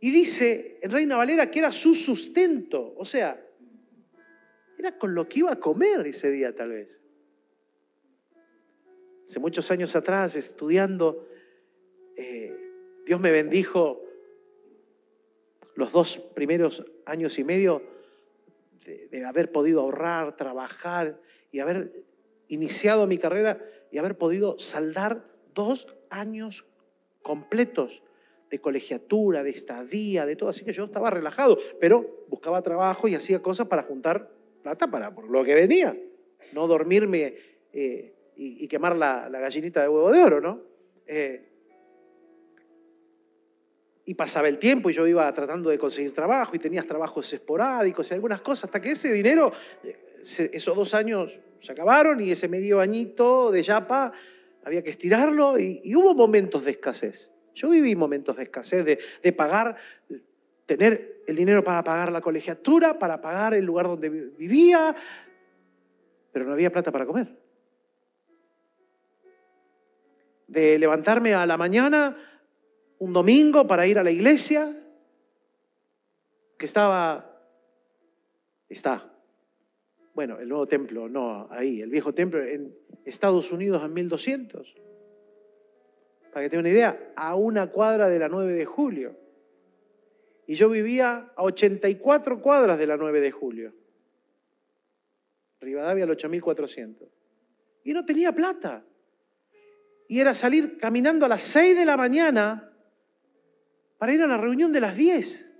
[0.00, 3.40] Y dice en Reina Valera que era su sustento, o sea,
[4.78, 7.00] era con lo que iba a comer ese día tal vez
[9.26, 11.26] hace muchos años atrás, estudiando,
[12.16, 12.56] eh,
[13.04, 14.00] Dios me bendijo
[15.74, 17.82] los dos primeros años y medio
[18.84, 22.04] de, haber podido ahorrar, trabajar y haber
[22.48, 23.60] iniciado mi carrera
[23.90, 26.64] y haber podido saldar dos años
[27.22, 28.02] completos
[28.48, 30.50] de colegiatura, de estadía, de todo.
[30.50, 34.30] Así que yo estaba relajado, pero buscaba trabajo y hacía cosas para juntar
[34.62, 35.96] plata para lo que venía.
[36.52, 37.34] No dormirme
[37.72, 40.60] eh, y, quemar la, gallinita de huevo de oro, ¿no?
[41.06, 41.48] Eh,
[44.04, 48.10] y pasaba el tiempo y yo iba tratando de conseguir trabajo y tenías trabajos esporádicos
[48.10, 49.96] y algunas cosas, hasta que ese dinero, eh,
[50.52, 54.12] esos dos años se acabaron y ese medio añito de yapa
[54.64, 57.32] había que estirarlo y, hubo momentos de escasez.
[57.54, 59.76] Yo viví momentos de escasez, de, de, pagar,
[60.66, 64.94] tener el dinero para pagar la colegiatura, para pagar el lugar donde vivía,
[66.32, 67.45] pero no había plata para comer
[70.46, 72.16] de levantarme a la mañana
[72.98, 74.74] un domingo para ir a la iglesia,
[76.58, 77.42] que estaba,
[78.68, 79.12] está,
[80.14, 84.74] bueno, el nuevo templo, no ahí, el viejo templo en Estados Unidos en 1200.
[86.32, 89.16] Para que tenga una idea, a una cuadra de la 9 de julio.
[90.46, 93.74] Y yo vivía a 84 cuadras de la 9 de julio.
[95.60, 97.08] Rivadavia al 8400.
[97.84, 98.84] Y no tenía plata
[100.08, 102.70] y era salir caminando a las 6 de la mañana
[103.98, 105.52] para ir a la reunión de las 10.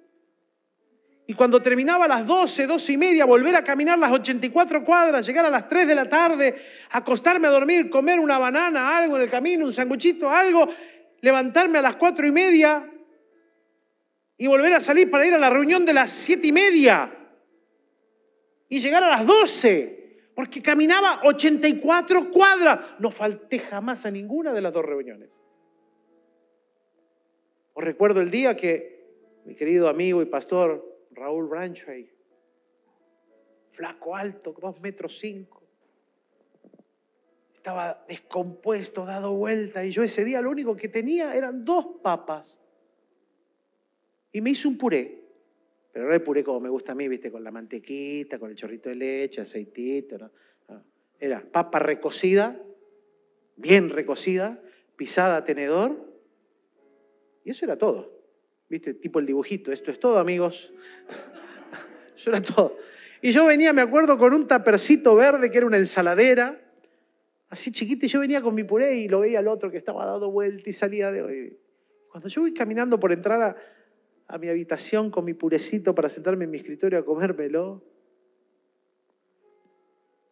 [1.28, 5.26] Y cuando terminaba a las 12, 12 y media, volver a caminar las 84 cuadras,
[5.26, 6.54] llegar a las 3 de la tarde,
[6.90, 10.68] acostarme a dormir, comer una banana, algo en el camino, un sanguchito, algo,
[11.20, 12.88] levantarme a las 4 y media
[14.38, 17.12] y volver a salir para ir a la reunión de las 7 y media
[18.68, 19.95] y llegar a las 12
[20.37, 22.79] porque caminaba 84 cuadras.
[23.01, 25.31] No falté jamás a ninguna de las dos reuniones.
[27.72, 32.12] Os recuerdo el día que mi querido amigo y pastor Raúl Branchway,
[33.72, 35.62] flaco alto, dos metros cinco,
[37.55, 42.61] estaba descompuesto, dado vuelta, y yo ese día lo único que tenía eran dos papas.
[44.33, 45.25] Y me hice un puré.
[45.96, 48.54] Pero no el puré como me gusta a mí, viste, con la mantequita, con el
[48.54, 50.18] chorrito de leche, aceitito.
[50.18, 50.30] ¿no?
[51.18, 52.61] Era papa recocida,
[53.56, 54.61] bien recocida,
[54.94, 55.96] pisada a tenedor,
[57.46, 58.12] y eso era todo.
[58.68, 58.92] ¿Viste?
[58.92, 60.70] Tipo el dibujito, esto es todo, amigos.
[62.14, 62.76] Eso era todo.
[63.22, 66.61] Y yo venía, me acuerdo, con un tapercito verde que era una ensaladera,
[67.48, 70.04] así chiquita, y yo venía con mi puré y lo veía al otro que estaba
[70.04, 71.59] dando vuelta y salía de hoy.
[72.11, 73.56] Cuando yo voy caminando por entrar a,
[74.28, 77.82] a mi habitación con mi purecito para sentarme en mi escritorio a comérmelo.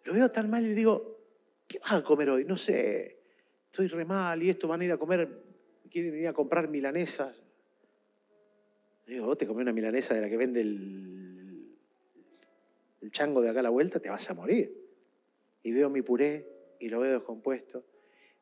[0.05, 1.19] Lo veo tan mal y digo,
[1.67, 2.45] ¿qué vas a comer hoy?
[2.45, 3.19] No sé,
[3.67, 5.29] estoy re mal y esto van a ir a comer,
[5.91, 7.43] quieren ir a comprar milanesas.
[9.07, 11.77] digo, vos te comés una milanesa de la que vende el,
[13.01, 14.77] el chango de acá a la vuelta, te vas a morir.
[15.63, 16.47] Y veo mi puré
[16.81, 17.85] y lo veo descompuesto.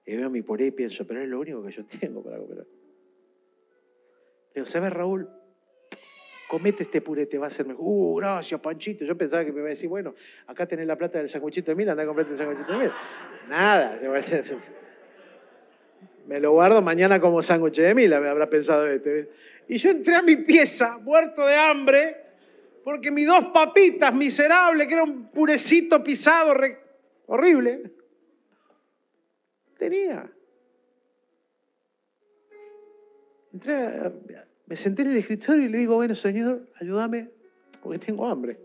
[0.05, 2.57] Y veo mi puré y pienso, pero es lo único que yo tengo para comer.
[2.59, 2.67] Le
[4.55, 5.29] digo, ¿sabes, Raúl?
[6.53, 7.83] Comete este puré, te va a hacer mejor.
[7.83, 9.07] Uh, gracias, Panchito.
[9.07, 10.15] Yo pensaba que me iba a decir, bueno,
[10.47, 12.93] acá tenés la plata del sanguchito de mil, andá a comprarte el sanguchito de mil.
[13.49, 13.99] Nada.
[16.27, 19.31] Me lo guardo mañana como sándwich de mila, me habrá pensado este.
[19.67, 22.19] Y yo entré a mi pieza, muerto de hambre,
[22.85, 26.55] porque mis dos papitas miserables, que era un purecito pisado,
[27.29, 27.93] horrible,
[29.79, 30.31] tenía.
[33.55, 34.13] Entré,
[34.73, 37.29] me senté en el escritorio y le digo, bueno, Señor, ayúdame,
[37.83, 38.59] porque tengo hambre.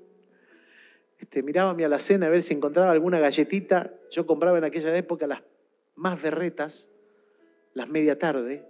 [1.19, 3.93] Este, miraba mi alacena a ver si encontraba alguna galletita.
[4.09, 5.43] Yo compraba en aquella época las
[5.95, 6.87] más berretas,
[7.73, 8.63] las media tarde,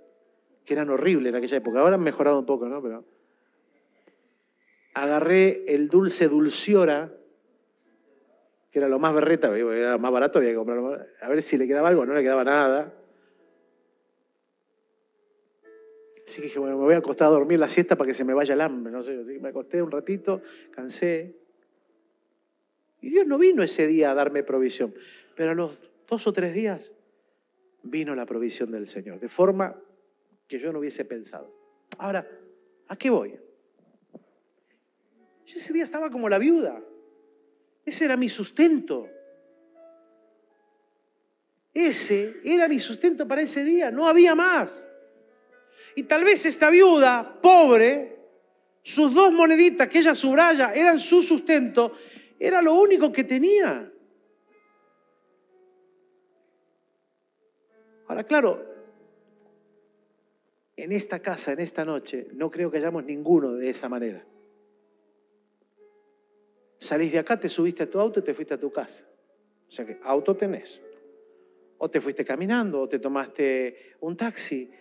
[0.65, 1.79] que eran horribles en aquella época.
[1.79, 2.81] Ahora han mejorado un poco, ¿no?
[2.81, 3.05] Pero
[4.95, 7.13] agarré el dulce dulciora,
[8.71, 10.97] que era lo más berreta, era más barato, había que comprarlo.
[11.21, 12.95] A ver si le quedaba algo, no le quedaba nada.
[16.27, 18.25] Así que dije, bueno, me voy a acostar a dormir la siesta para que se
[18.25, 19.17] me vaya el hambre, no sé.
[19.17, 21.37] Así que me acosté un ratito, cansé.
[23.01, 24.93] Y Dios no vino ese día a darme provisión,
[25.37, 26.91] pero a los dos o tres días
[27.81, 29.81] vino la provisión del Señor, de forma
[30.49, 31.49] que yo no hubiese pensado.
[31.97, 32.27] Ahora,
[32.89, 33.39] ¿a qué voy?
[35.45, 36.83] Yo ese día estaba como la viuda.
[37.85, 39.07] Ese era mi sustento.
[41.73, 43.91] Ese era mi sustento para ese día.
[43.91, 44.85] No había más.
[45.97, 48.19] Y tal vez esta viuda, pobre,
[48.83, 51.93] sus dos moneditas que ella subraya eran su sustento,
[52.37, 53.91] era lo único que tenía.
[58.05, 58.63] Ahora, claro,
[60.75, 64.23] en esta casa, en esta noche, no creo que hayamos ninguno de esa manera.
[66.77, 69.03] Salís de acá, te subiste a tu auto y te fuiste a tu casa.
[69.67, 70.79] O sea que auto tenés.
[71.79, 74.71] O te fuiste caminando, o te tomaste un taxi,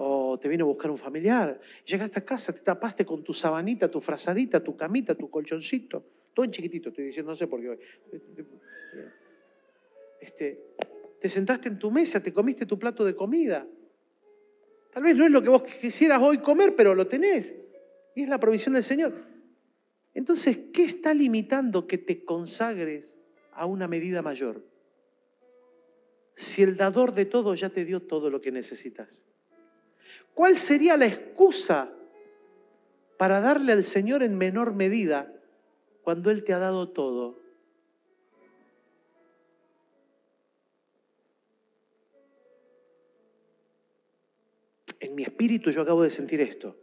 [0.00, 1.60] o te vino a buscar un familiar.
[1.84, 6.04] Llegaste a casa, te tapaste con tu sabanita, tu frazadita, tu camita, tu colchoncito.
[6.32, 7.76] Todo en chiquitito, estoy diciendo, no sé por qué.
[10.20, 10.76] Este,
[11.20, 13.66] te sentaste en tu mesa, te comiste tu plato de comida.
[14.92, 17.56] Tal vez no es lo que vos quisieras hoy comer, pero lo tenés.
[18.14, 19.14] Y es la provisión del Señor.
[20.14, 23.18] Entonces, ¿qué está limitando que te consagres
[23.50, 24.64] a una medida mayor?
[26.36, 29.26] Si el dador de todo ya te dio todo lo que necesitas.
[30.38, 31.92] ¿Cuál sería la excusa
[33.16, 35.34] para darle al Señor en menor medida
[36.04, 37.40] cuando Él te ha dado todo?
[45.00, 46.76] En mi espíritu yo acabo de sentir esto.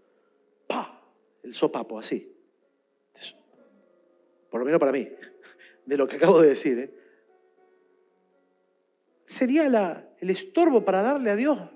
[0.68, 1.02] ¡Pah!
[1.42, 2.30] El sopapo, así
[4.50, 5.10] por lo menos para mí,
[5.86, 6.94] de lo que acabo de decir, ¿eh?
[9.26, 9.66] sería
[10.20, 11.75] el estorbo para darle a Dios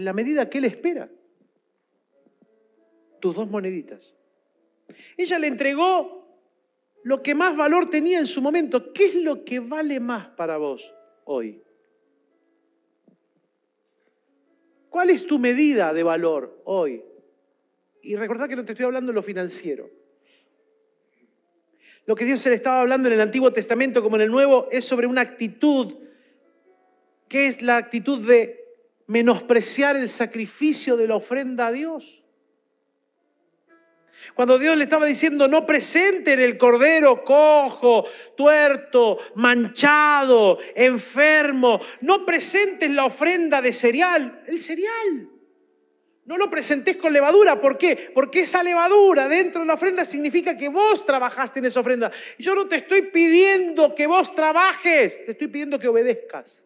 [0.00, 1.10] en la medida que Él espera.
[3.20, 4.16] Tus dos moneditas.
[5.14, 6.26] Ella le entregó
[7.04, 8.94] lo que más valor tenía en su momento.
[8.94, 11.62] ¿Qué es lo que vale más para vos hoy?
[14.88, 17.04] ¿Cuál es tu medida de valor hoy?
[18.02, 19.90] Y recordad que no te estoy hablando de lo financiero.
[22.06, 24.66] Lo que Dios se le estaba hablando en el Antiguo Testamento como en el Nuevo
[24.70, 25.94] es sobre una actitud,
[27.28, 28.59] que es la actitud de
[29.10, 32.22] menospreciar el sacrificio de la ofrenda a Dios.
[34.36, 38.04] Cuando Dios le estaba diciendo, no presenten el cordero cojo,
[38.36, 45.28] tuerto, manchado, enfermo, no presentes la ofrenda de cereal, el cereal.
[46.26, 47.60] No lo presentés con levadura.
[47.60, 48.12] ¿Por qué?
[48.14, 52.12] Porque esa levadura dentro de la ofrenda significa que vos trabajaste en esa ofrenda.
[52.38, 56.64] Yo no te estoy pidiendo que vos trabajes, te estoy pidiendo que obedezcas.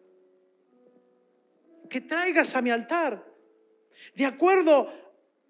[1.89, 3.23] Que traigas a mi altar.
[4.15, 4.89] De acuerdo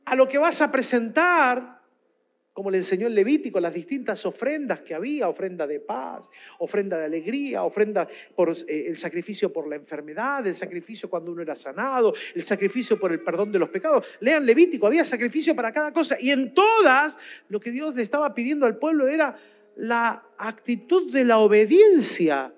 [0.05, 1.81] a lo que vas a presentar,
[2.53, 7.03] como le enseñó el Levítico, las distintas ofrendas que había, ofrenda de paz, ofrenda de
[7.03, 12.13] alegría, ofrenda por eh, el sacrificio por la enfermedad, el sacrificio cuando uno era sanado,
[12.33, 14.05] el sacrificio por el perdón de los pecados.
[14.21, 16.15] Lean Levítico, había sacrificio para cada cosa.
[16.19, 17.19] Y en todas
[17.49, 19.35] lo que Dios le estaba pidiendo al pueblo era
[19.75, 22.53] la actitud de la obediencia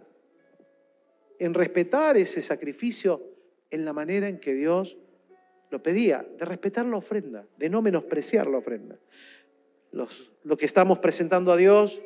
[1.40, 3.37] en respetar ese sacrificio
[3.72, 4.98] en la manera en que Dios
[5.70, 8.98] lo pedía, de respetar la ofrenda, de no menospreciar la ofrenda
[10.44, 12.02] lo que estamos presentando a Dios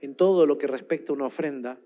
[0.00, 1.78] en todo lo que respecta a una ofrenda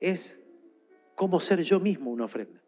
[0.00, 0.40] es
[1.14, 2.60] cómo ser yo mismo una ofrenda.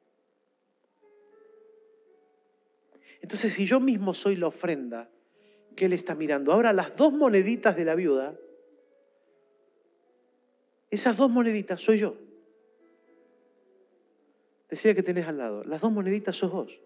[3.20, 5.10] Entonces, si yo mismo soy la ofrenda
[5.76, 8.38] que Él está mirando, ahora las dos moneditas de la viuda,
[10.90, 12.16] esas dos moneditas soy yo.
[14.68, 16.78] Decía que tenés al lado, las dos moneditas sos vos.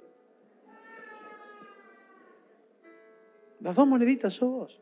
[3.61, 4.80] Las dos moneditas sos vos.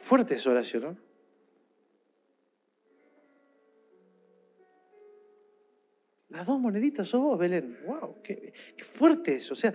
[0.00, 0.96] Fuerte esa oración, ¿no?
[6.30, 7.78] Las dos moneditas sos vos, Belén.
[7.84, 8.22] ¡Wow!
[8.22, 8.52] Qué,
[8.94, 9.54] fuerte eso.
[9.54, 9.74] O sea,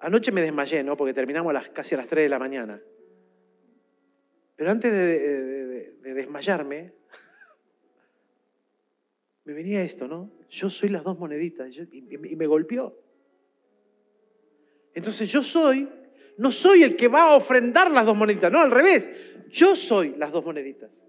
[0.00, 0.96] anoche me desmayé, ¿no?
[0.96, 2.80] Porque terminamos casi a las 3 de la mañana.
[4.56, 6.92] Pero antes de, desmayarme,
[9.44, 10.30] me venía esto, ¿no?
[10.48, 12.96] Yo soy las dos moneditas y, me golpeó.
[14.94, 15.88] Entonces yo soy,
[16.38, 19.10] no soy el que va a ofrendar las dos moneditas, no, al revés.
[19.48, 21.04] Yo soy las dos moneditas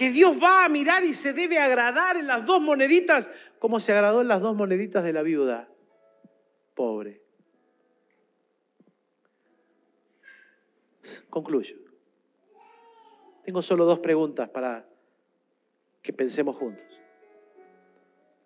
[0.00, 3.92] que Dios va a mirar y se debe agradar en las dos moneditas como se
[3.92, 5.68] agradó en las dos moneditas de la viuda
[6.74, 7.20] pobre.
[11.28, 11.76] Concluyo.
[13.44, 14.86] Tengo solo dos preguntas para
[16.02, 16.86] que pensemos juntos.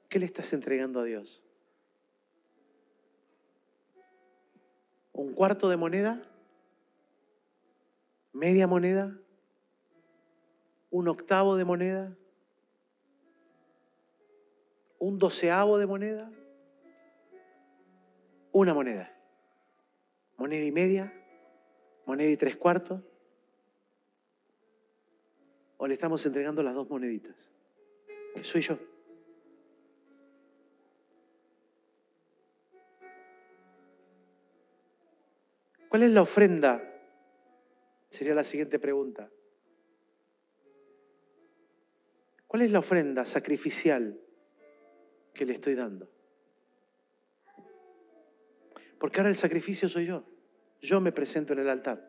[0.09, 1.43] ¿Qué le estás entregando a Dios?
[5.13, 6.23] ¿Un cuarto de moneda?
[8.33, 9.19] ¿Media moneda?
[10.95, 12.17] un octavo de moneda,
[15.01, 16.31] un doceavo de moneda,
[18.53, 19.13] una moneda,
[20.37, 21.13] moneda y media,
[22.07, 23.01] moneda y tres cuartos,
[25.77, 27.51] o le estamos entregando las dos moneditas,
[28.35, 28.79] que soy yo.
[35.89, 36.83] ¿Cuál es la ofrenda?
[38.11, 39.31] Sería la siguiente pregunta.
[42.49, 44.21] ¿Cuál es la ofrenda sacrificial
[45.33, 46.09] que le estoy dando?
[48.99, 50.25] Porque ahora el sacrificio soy yo.
[50.85, 52.07] Yo me presento en el altar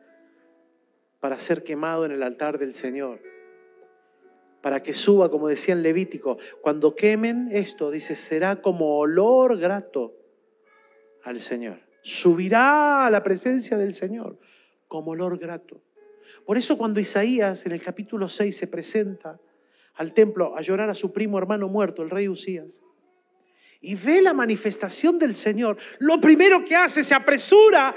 [1.19, 3.21] para ser quemado en el altar del Señor.
[4.61, 10.13] Para que suba, como decía en Levítico, cuando quemen esto, dice, será como olor grato
[11.23, 11.79] al Señor.
[12.01, 14.37] Subirá a la presencia del Señor
[14.87, 15.81] como olor grato.
[16.45, 19.39] Por eso cuando Isaías en el capítulo 6 se presenta,
[19.95, 22.83] al templo a llorar a su primo hermano muerto, el rey Usías.
[23.79, 25.77] Y ve la manifestación del Señor.
[25.99, 27.95] Lo primero que hace, se apresura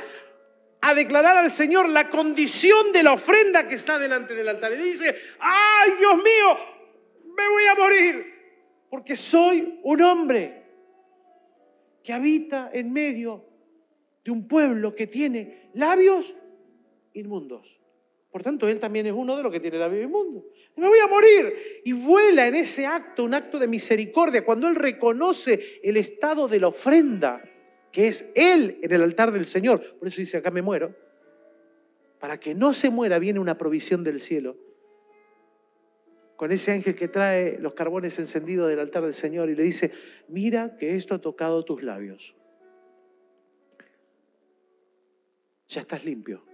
[0.80, 4.72] a declarar al Señor la condición de la ofrenda que está delante del altar.
[4.72, 6.56] Y dice, ay Dios mío,
[7.36, 8.34] me voy a morir,
[8.90, 10.62] porque soy un hombre
[12.02, 13.44] que habita en medio
[14.24, 16.34] de un pueblo que tiene labios
[17.14, 17.78] inmundos.
[18.30, 20.44] Por tanto, él también es uno de los que tiene labios inmundos
[20.78, 21.82] me voy a morir.
[21.84, 26.60] Y vuela en ese acto, un acto de misericordia, cuando Él reconoce el estado de
[26.60, 27.42] la ofrenda,
[27.92, 29.96] que es Él en el altar del Señor.
[29.98, 30.94] Por eso dice, acá me muero.
[32.18, 34.56] Para que no se muera viene una provisión del cielo.
[36.36, 39.92] Con ese ángel que trae los carbones encendidos del altar del Señor y le dice,
[40.28, 42.34] mira que esto ha tocado tus labios.
[45.68, 46.44] Ya estás limpio.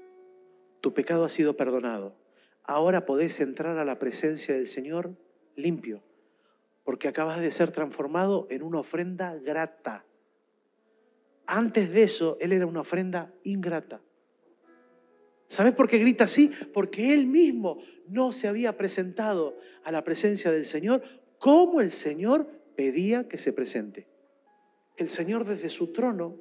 [0.80, 2.16] Tu pecado ha sido perdonado
[2.64, 5.14] ahora podés entrar a la presencia del Señor
[5.54, 6.02] limpio,
[6.82, 10.04] porque acabas de ser transformado en una ofrenda grata.
[11.46, 14.00] Antes de eso, Él era una ofrenda ingrata.
[15.46, 16.50] ¿Sabes por qué grita así?
[16.72, 17.78] Porque Él mismo
[18.08, 21.02] no se había presentado a la presencia del Señor
[21.38, 24.06] como el Señor pedía que se presente.
[24.96, 26.38] El Señor desde su trono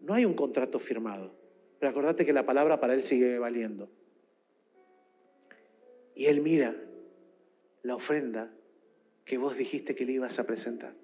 [0.00, 1.34] no hay un contrato firmado.
[1.78, 3.90] Pero acordate que la palabra para Él sigue valiendo.
[6.14, 6.74] Y Él mira
[7.82, 8.52] la ofrenda
[9.24, 10.94] que vos dijiste que le ibas a presentar.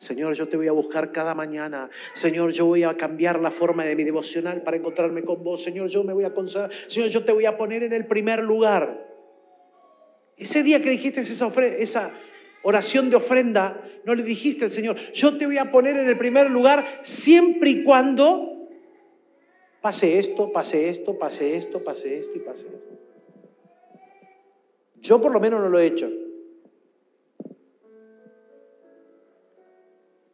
[0.00, 1.90] Señor, yo te voy a buscar cada mañana.
[2.14, 5.62] Señor, yo voy a cambiar la forma de mi devocional para encontrarme con vos.
[5.62, 6.72] Señor, yo me voy a consagrar.
[6.88, 9.06] Señor, yo te voy a poner en el primer lugar.
[10.38, 12.14] Ese día que dijiste esa, esa
[12.62, 16.16] oración de ofrenda, no le dijiste al Señor, yo te voy a poner en el
[16.16, 18.70] primer lugar siempre y cuando
[19.82, 22.98] pase esto, pase esto, pase esto, pase esto y pase esto.
[25.02, 26.10] Yo por lo menos no lo he hecho.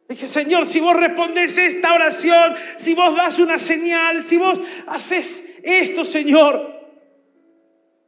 [0.09, 5.43] Dije, Señor, si vos respondes esta oración, si vos das una señal, si vos haces
[5.63, 6.77] esto, Señor,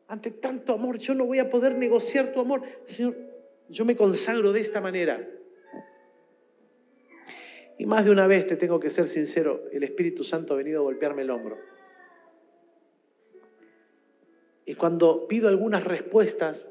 [0.08, 2.64] ante tanto amor, yo no voy a poder negociar tu amor.
[2.86, 3.18] Señor,
[3.68, 5.28] yo me consagro de esta manera.
[7.78, 10.80] Y más de una vez, te tengo que ser sincero, el Espíritu Santo ha venido
[10.80, 11.58] a golpearme el hombro.
[14.66, 16.70] Y cuando pido algunas respuestas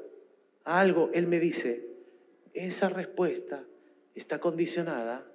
[0.63, 1.85] a algo, Él me dice,
[2.53, 3.63] esa respuesta
[4.19, 5.25] está condicionada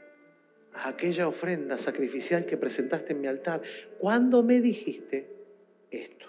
[0.73, 3.63] a aquella ofrenda sacrificial que presentaste en mi altar.
[3.99, 5.31] Cuando me dijiste
[5.91, 6.27] esto.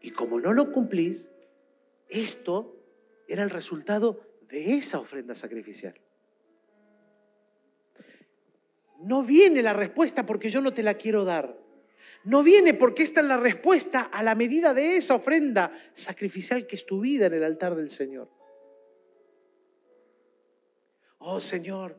[0.00, 1.30] Y como no lo cumplís,
[2.08, 2.76] esto
[3.26, 5.94] era el resultado de esa ofrenda sacrificial.
[9.00, 11.64] No viene la respuesta porque yo no te la quiero dar
[12.24, 16.76] no viene porque esta es la respuesta a la medida de esa ofrenda sacrificial que
[16.76, 18.30] es tu vida en el altar del Señor.
[21.26, 21.96] Oh Señor,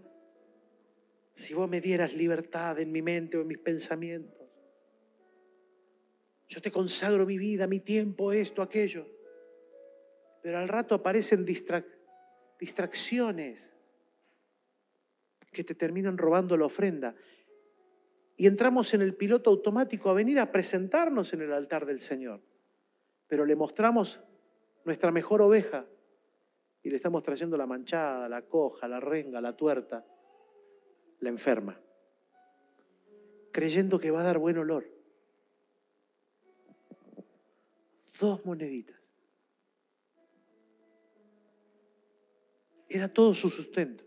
[1.34, 4.48] si vos me dieras libertad en mi mente o en mis pensamientos,
[6.48, 9.08] yo te consagro mi vida, mi tiempo, esto, aquello.
[10.44, 13.76] Pero al rato aparecen distracciones
[15.52, 17.16] que te terminan robando la ofrenda.
[18.38, 22.44] Y entramos en el piloto automático a venir a presentarnos en el altar del Señor.
[23.28, 24.22] Pero le mostramos
[24.84, 25.88] nuestra mejor oveja
[26.86, 30.06] y le estamos trayendo la manchada, la coja, la renga, la tuerta,
[31.20, 31.82] la enferma,
[33.52, 34.88] creyendo que va a dar buen olor.
[38.20, 38.96] Dos moneditas.
[42.88, 44.06] Era todo su sustento.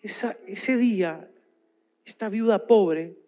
[0.00, 1.30] ese día,
[2.06, 3.18] esta viuda pobre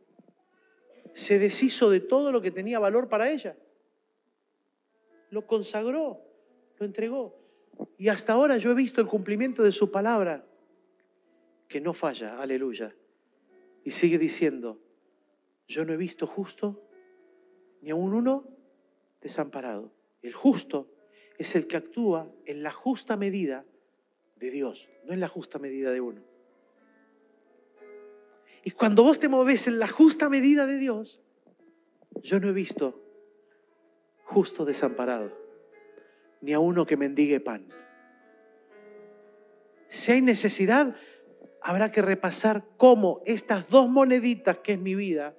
[1.12, 3.58] se deshizo de todo lo que tenía valor para ella.
[5.28, 6.22] Lo consagró,
[6.78, 7.43] lo entregó.
[7.98, 10.44] Y hasta ahora yo he visto el cumplimiento de su palabra,
[11.68, 12.94] que no falla, aleluya.
[13.84, 14.78] Y sigue diciendo,
[15.66, 16.82] yo no he visto justo
[17.80, 18.48] ni aún uno
[19.20, 19.92] desamparado.
[20.22, 20.90] El justo
[21.38, 23.64] es el que actúa en la justa medida
[24.36, 26.22] de Dios, no en la justa medida de uno.
[28.64, 31.20] Y cuando vos te moves en la justa medida de Dios,
[32.22, 33.02] yo no he visto
[34.24, 35.43] justo desamparado
[36.44, 37.66] ni a uno que mendigue pan.
[39.88, 40.94] Si hay necesidad,
[41.62, 45.34] habrá que repasar cómo estas dos moneditas que es mi vida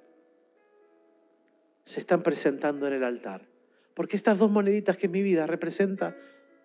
[1.84, 3.46] se están presentando en el altar.
[3.94, 6.16] Porque estas dos moneditas que es mi vida representan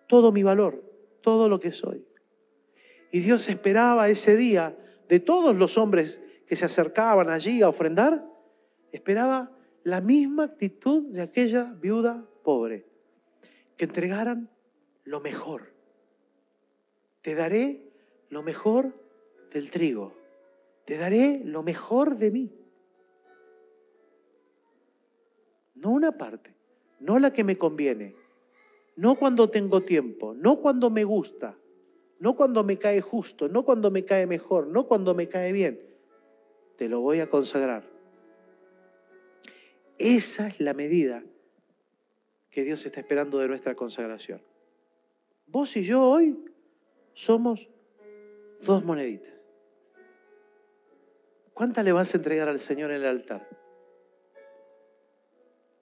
[0.08, 0.82] todo mi valor,
[1.20, 2.04] todo lo que soy.
[3.12, 4.76] Y Dios esperaba ese día
[5.08, 8.26] de todos los hombres que se acercaban allí a ofrendar,
[8.90, 12.91] esperaba la misma actitud de aquella viuda pobre
[13.82, 14.48] que entregaran
[15.02, 15.72] lo mejor.
[17.20, 17.90] Te daré
[18.28, 18.94] lo mejor
[19.52, 20.14] del trigo.
[20.84, 22.52] Te daré lo mejor de mí.
[25.74, 26.54] No una parte,
[27.00, 28.14] no la que me conviene,
[28.94, 31.56] no cuando tengo tiempo, no cuando me gusta,
[32.20, 35.80] no cuando me cae justo, no cuando me cae mejor, no cuando me cae bien.
[36.76, 37.82] Te lo voy a consagrar.
[39.98, 41.24] Esa es la medida
[42.52, 44.40] que Dios está esperando de nuestra consagración.
[45.46, 46.38] Vos y yo hoy
[47.14, 47.66] somos
[48.60, 49.32] dos moneditas.
[51.54, 53.48] ¿Cuántas le vas a entregar al Señor en el altar?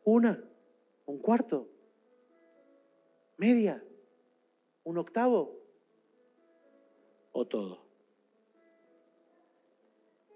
[0.05, 0.43] ¿Una?
[1.07, 1.68] ¿Un cuarto?
[3.37, 3.83] ¿Media?
[4.85, 5.59] ¿Un octavo?
[7.33, 7.85] ¿O todo?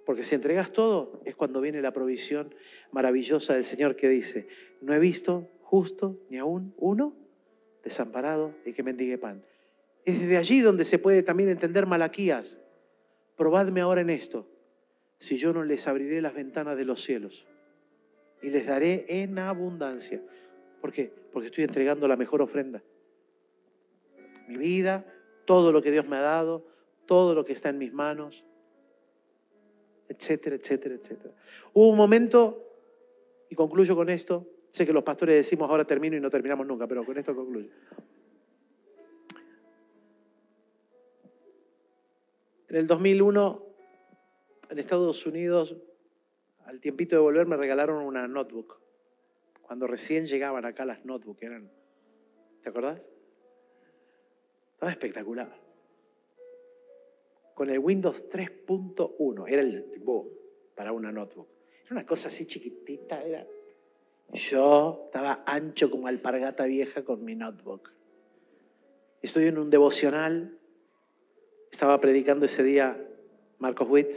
[0.05, 2.55] Porque si entregas todo es cuando viene la provisión
[2.91, 4.49] maravillosa del Señor que dice,
[4.81, 5.49] no he visto
[6.31, 7.15] ni aún uno
[7.83, 9.45] desamparado y que mendigue pan.
[10.05, 12.61] Es desde allí donde se puede también entender Malaquías.
[13.37, 14.47] Probadme ahora en esto,
[15.19, 17.47] si yo no les abriré las ventanas de los cielos
[18.43, 20.23] y les daré en abundancia.
[20.81, 21.13] ¿Por qué?
[21.33, 22.83] Porque estoy entregando la mejor ofrenda.
[24.47, 25.05] Mi vida,
[25.47, 26.67] todo lo que Dios me ha dado,
[27.07, 28.45] todo lo que está en mis manos,
[30.09, 31.35] etcétera, etcétera, etcétera.
[31.73, 32.63] Hubo un momento,
[33.49, 36.89] y concluyo con esto, Sé que los pastores decimos ahora termino y no terminamos nunca,
[36.89, 37.71] pero con esto concluyo.
[42.69, 43.63] En el 2001,
[44.71, 45.77] en Estados Unidos,
[46.65, 48.81] al tiempito de volver me regalaron una notebook.
[49.63, 51.71] Cuando recién llegaban acá las notebooks, eran,
[52.65, 53.09] ¿te acordás?
[54.73, 55.57] Estaba espectacular.
[57.55, 60.31] Con el Windows 3.1, era el boom
[60.75, 61.47] para una notebook.
[61.85, 63.47] Era una cosa así chiquitita, era
[64.33, 67.93] yo estaba ancho como alpargata vieja con mi notebook.
[69.23, 70.59] Estoy en un devocional.
[71.71, 73.01] Estaba predicando ese día
[73.59, 74.15] Marcos Witt.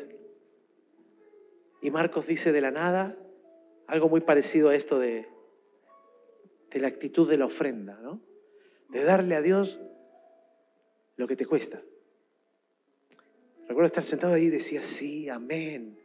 [1.81, 3.17] Y Marcos dice de la nada
[3.87, 5.27] algo muy parecido a esto de,
[6.71, 8.21] de la actitud de la ofrenda, ¿no?
[8.89, 9.79] De darle a Dios
[11.15, 11.81] lo que te cuesta.
[13.67, 15.99] Recuerdo estar sentado ahí y decía, sí, amén.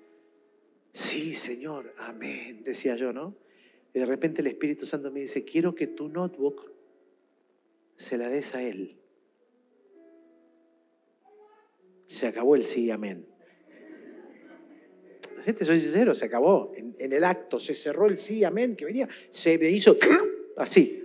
[0.92, 3.34] Sí, Señor, amén, decía yo, ¿no?
[3.94, 6.72] Y de repente el Espíritu Santo me dice, quiero que tu notebook
[7.96, 8.98] se la des a Él.
[12.06, 13.26] Se acabó el sí, amén.
[15.42, 16.72] Gente, soy sincero, se acabó.
[16.76, 19.96] En, el acto se cerró el sí, amén, que venía, se me hizo
[20.56, 21.04] así.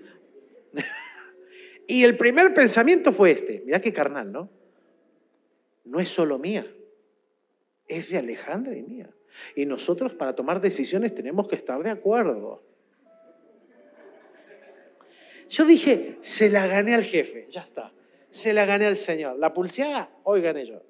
[1.87, 4.49] y el primer pensamiento fue este, mirá qué carnal, ¿no?
[5.85, 6.71] No es solo mía,
[7.87, 9.09] es de Alejandra y mía.
[9.55, 12.66] Y nosotros para tomar decisiones tenemos que estar de acuerdo.
[15.49, 17.93] Yo dije, se la gané al jefe, ya está.
[18.29, 19.37] Se la gané al Señor.
[19.37, 20.81] La pulseada, hoy gané yo.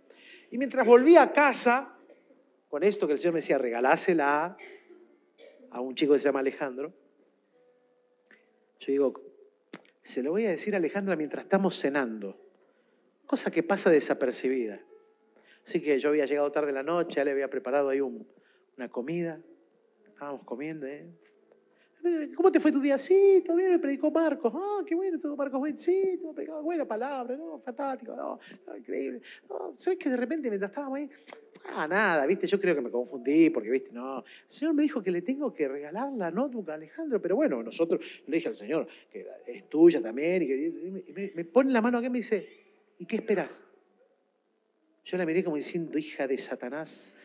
[0.51, 1.95] Y mientras volví a casa,
[2.69, 4.57] con esto que el Señor me decía, regalásela
[5.69, 6.93] a un chico que se llama Alejandro,
[8.79, 9.13] yo digo,
[10.01, 12.39] se lo voy a decir a Alejandra mientras estamos cenando,
[13.25, 14.79] cosa que pasa desapercibida.
[15.65, 19.41] Así que yo había llegado tarde la noche, ya le había preparado ahí una comida,
[20.07, 21.05] estábamos comiendo, ¿eh?
[22.35, 22.97] ¿Cómo te fue tu día?
[22.97, 24.53] Sí, todavía me predicó Marcos.
[24.55, 25.77] Ah, qué bueno, todo Marcos bueno.
[25.77, 27.59] Sí, te predicado buena palabra, ¿no?
[27.59, 28.39] Fantástico, no,
[28.77, 29.21] increíble.
[29.75, 31.09] ¿Sabes que de repente mientras estábamos ahí,
[31.65, 34.19] ah, nada, viste, yo creo que me confundí porque, viste, no.
[34.19, 37.61] El Señor me dijo que le tengo que regalar la notebook a Alejandro, pero bueno,
[37.63, 41.97] nosotros, le dije al Señor que es tuya también, y que me, pone la mano
[41.97, 42.47] acá y me dice,
[42.99, 43.63] ¿y qué esperas?
[45.03, 47.15] Yo la miré como diciendo, hija de Satanás,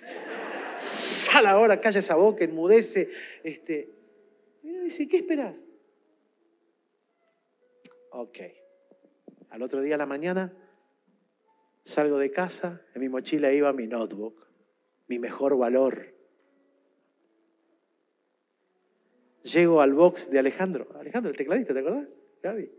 [0.77, 3.11] sal ahora, calla esa boca, enmudece,
[3.43, 4.02] este,
[4.83, 5.65] dice, ¿qué esperas?
[8.11, 8.39] Ok.
[9.51, 10.53] Al otro día a la mañana
[11.83, 14.47] salgo de casa, en mi mochila iba mi notebook,
[15.09, 16.15] mi mejor valor.
[19.43, 20.89] Llego al box de Alejandro.
[20.99, 22.09] Alejandro, el tecladista, ¿te acordás?
[22.43, 22.71] Gaby.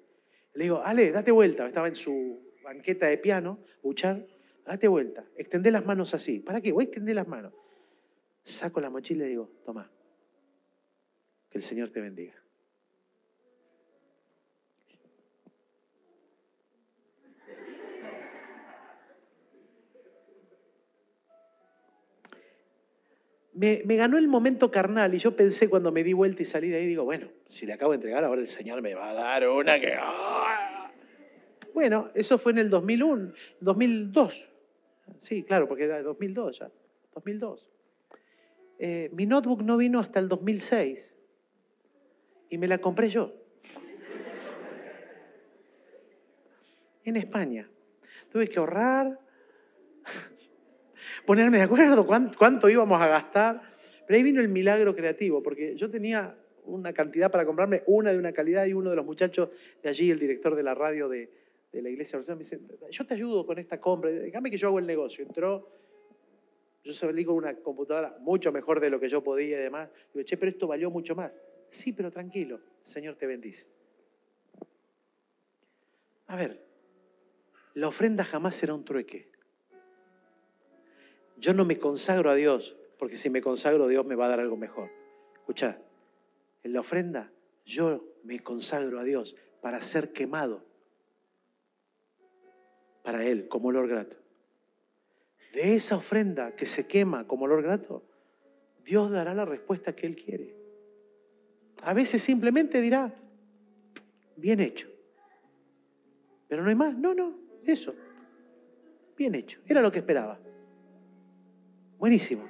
[0.53, 1.67] Le digo, Ale, date vuelta.
[1.67, 4.25] Estaba en su banqueta de piano, buchar.
[4.65, 5.25] Date vuelta.
[5.35, 6.39] Extendé las manos así.
[6.39, 6.71] ¿Para qué?
[6.71, 7.53] Voy a extender las manos.
[8.43, 9.91] Saco la mochila y digo, toma,
[11.53, 12.33] que el Señor te bendiga.
[23.53, 26.77] Me, ganó el momento carnal y yo pensé cuando me di vuelta y salí de
[26.77, 29.47] ahí, digo, bueno, si le acabo de entregar, ahora el Señor me va a dar
[29.47, 29.95] una que...
[31.71, 34.49] Bueno, eso fue en el 2001, 2002.
[35.19, 36.71] Sí, claro, porque era 2002 ya,
[37.13, 37.67] 2002.
[38.79, 41.15] Eh, mi notebook no vino hasta el 2006
[42.53, 43.33] y me la compré yo.
[47.03, 47.67] En España.
[48.31, 49.19] Tuve que ahorrar,
[51.25, 53.59] ponerme de acuerdo cuánto, íbamos a gastar.
[54.05, 58.19] Pero ahí vino el milagro creativo, porque yo tenía una cantidad para comprarme, una de
[58.19, 59.49] una calidad, y uno de los muchachos
[59.81, 61.31] de allí, el director de la radio de,
[61.71, 62.59] la iglesia me dice,
[62.91, 65.25] yo te ayudo con esta compra, déjame que yo hago el negocio.
[65.25, 65.71] Entró,
[66.83, 69.89] yo salí con una computadora mucho mejor de lo que yo podía y demás.
[70.13, 71.41] Digo, che, pero esto valió mucho más.
[71.73, 73.65] Sí, pero tranquilo, el Señor te bendice.
[76.27, 76.63] A ver,
[77.73, 79.31] la ofrenda jamás será un trueque.
[81.37, 84.39] Yo no me consagro a Dios, porque si me consagro Dios me va a dar
[84.39, 84.91] algo mejor.
[85.33, 85.81] Escucha,
[86.61, 87.31] en la ofrenda
[87.65, 90.63] yo me consagro a Dios para ser quemado
[93.01, 94.17] para Él como olor grato.
[95.53, 98.03] De esa ofrenda que se quema como olor grato,
[98.85, 100.62] Dios dará la respuesta que Él quiere.
[101.85, 103.13] A veces simplemente dirá,
[104.37, 104.87] bien hecho.
[106.47, 106.97] Pero no hay más.
[106.97, 107.93] No, no, eso.
[109.17, 109.59] Bien hecho.
[109.65, 110.39] Era lo que esperaba.
[111.97, 112.47] Buenísimo.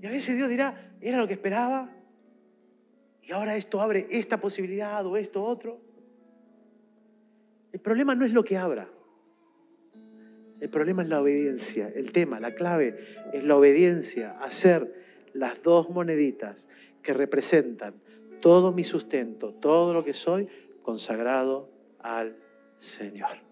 [0.00, 1.90] Y a veces Dios dirá, era lo que esperaba.
[3.22, 5.80] Y ahora esto abre esta posibilidad o esto otro.
[7.72, 8.88] El problema no es lo que abra.
[10.60, 11.90] El problema es la obediencia.
[11.94, 12.98] El tema, la clave
[13.32, 14.92] es la obediencia, hacer
[15.32, 16.68] las dos moneditas
[17.02, 17.94] que representan
[18.40, 20.48] todo mi sustento, todo lo que soy,
[20.82, 22.36] consagrado al
[22.78, 23.45] Señor.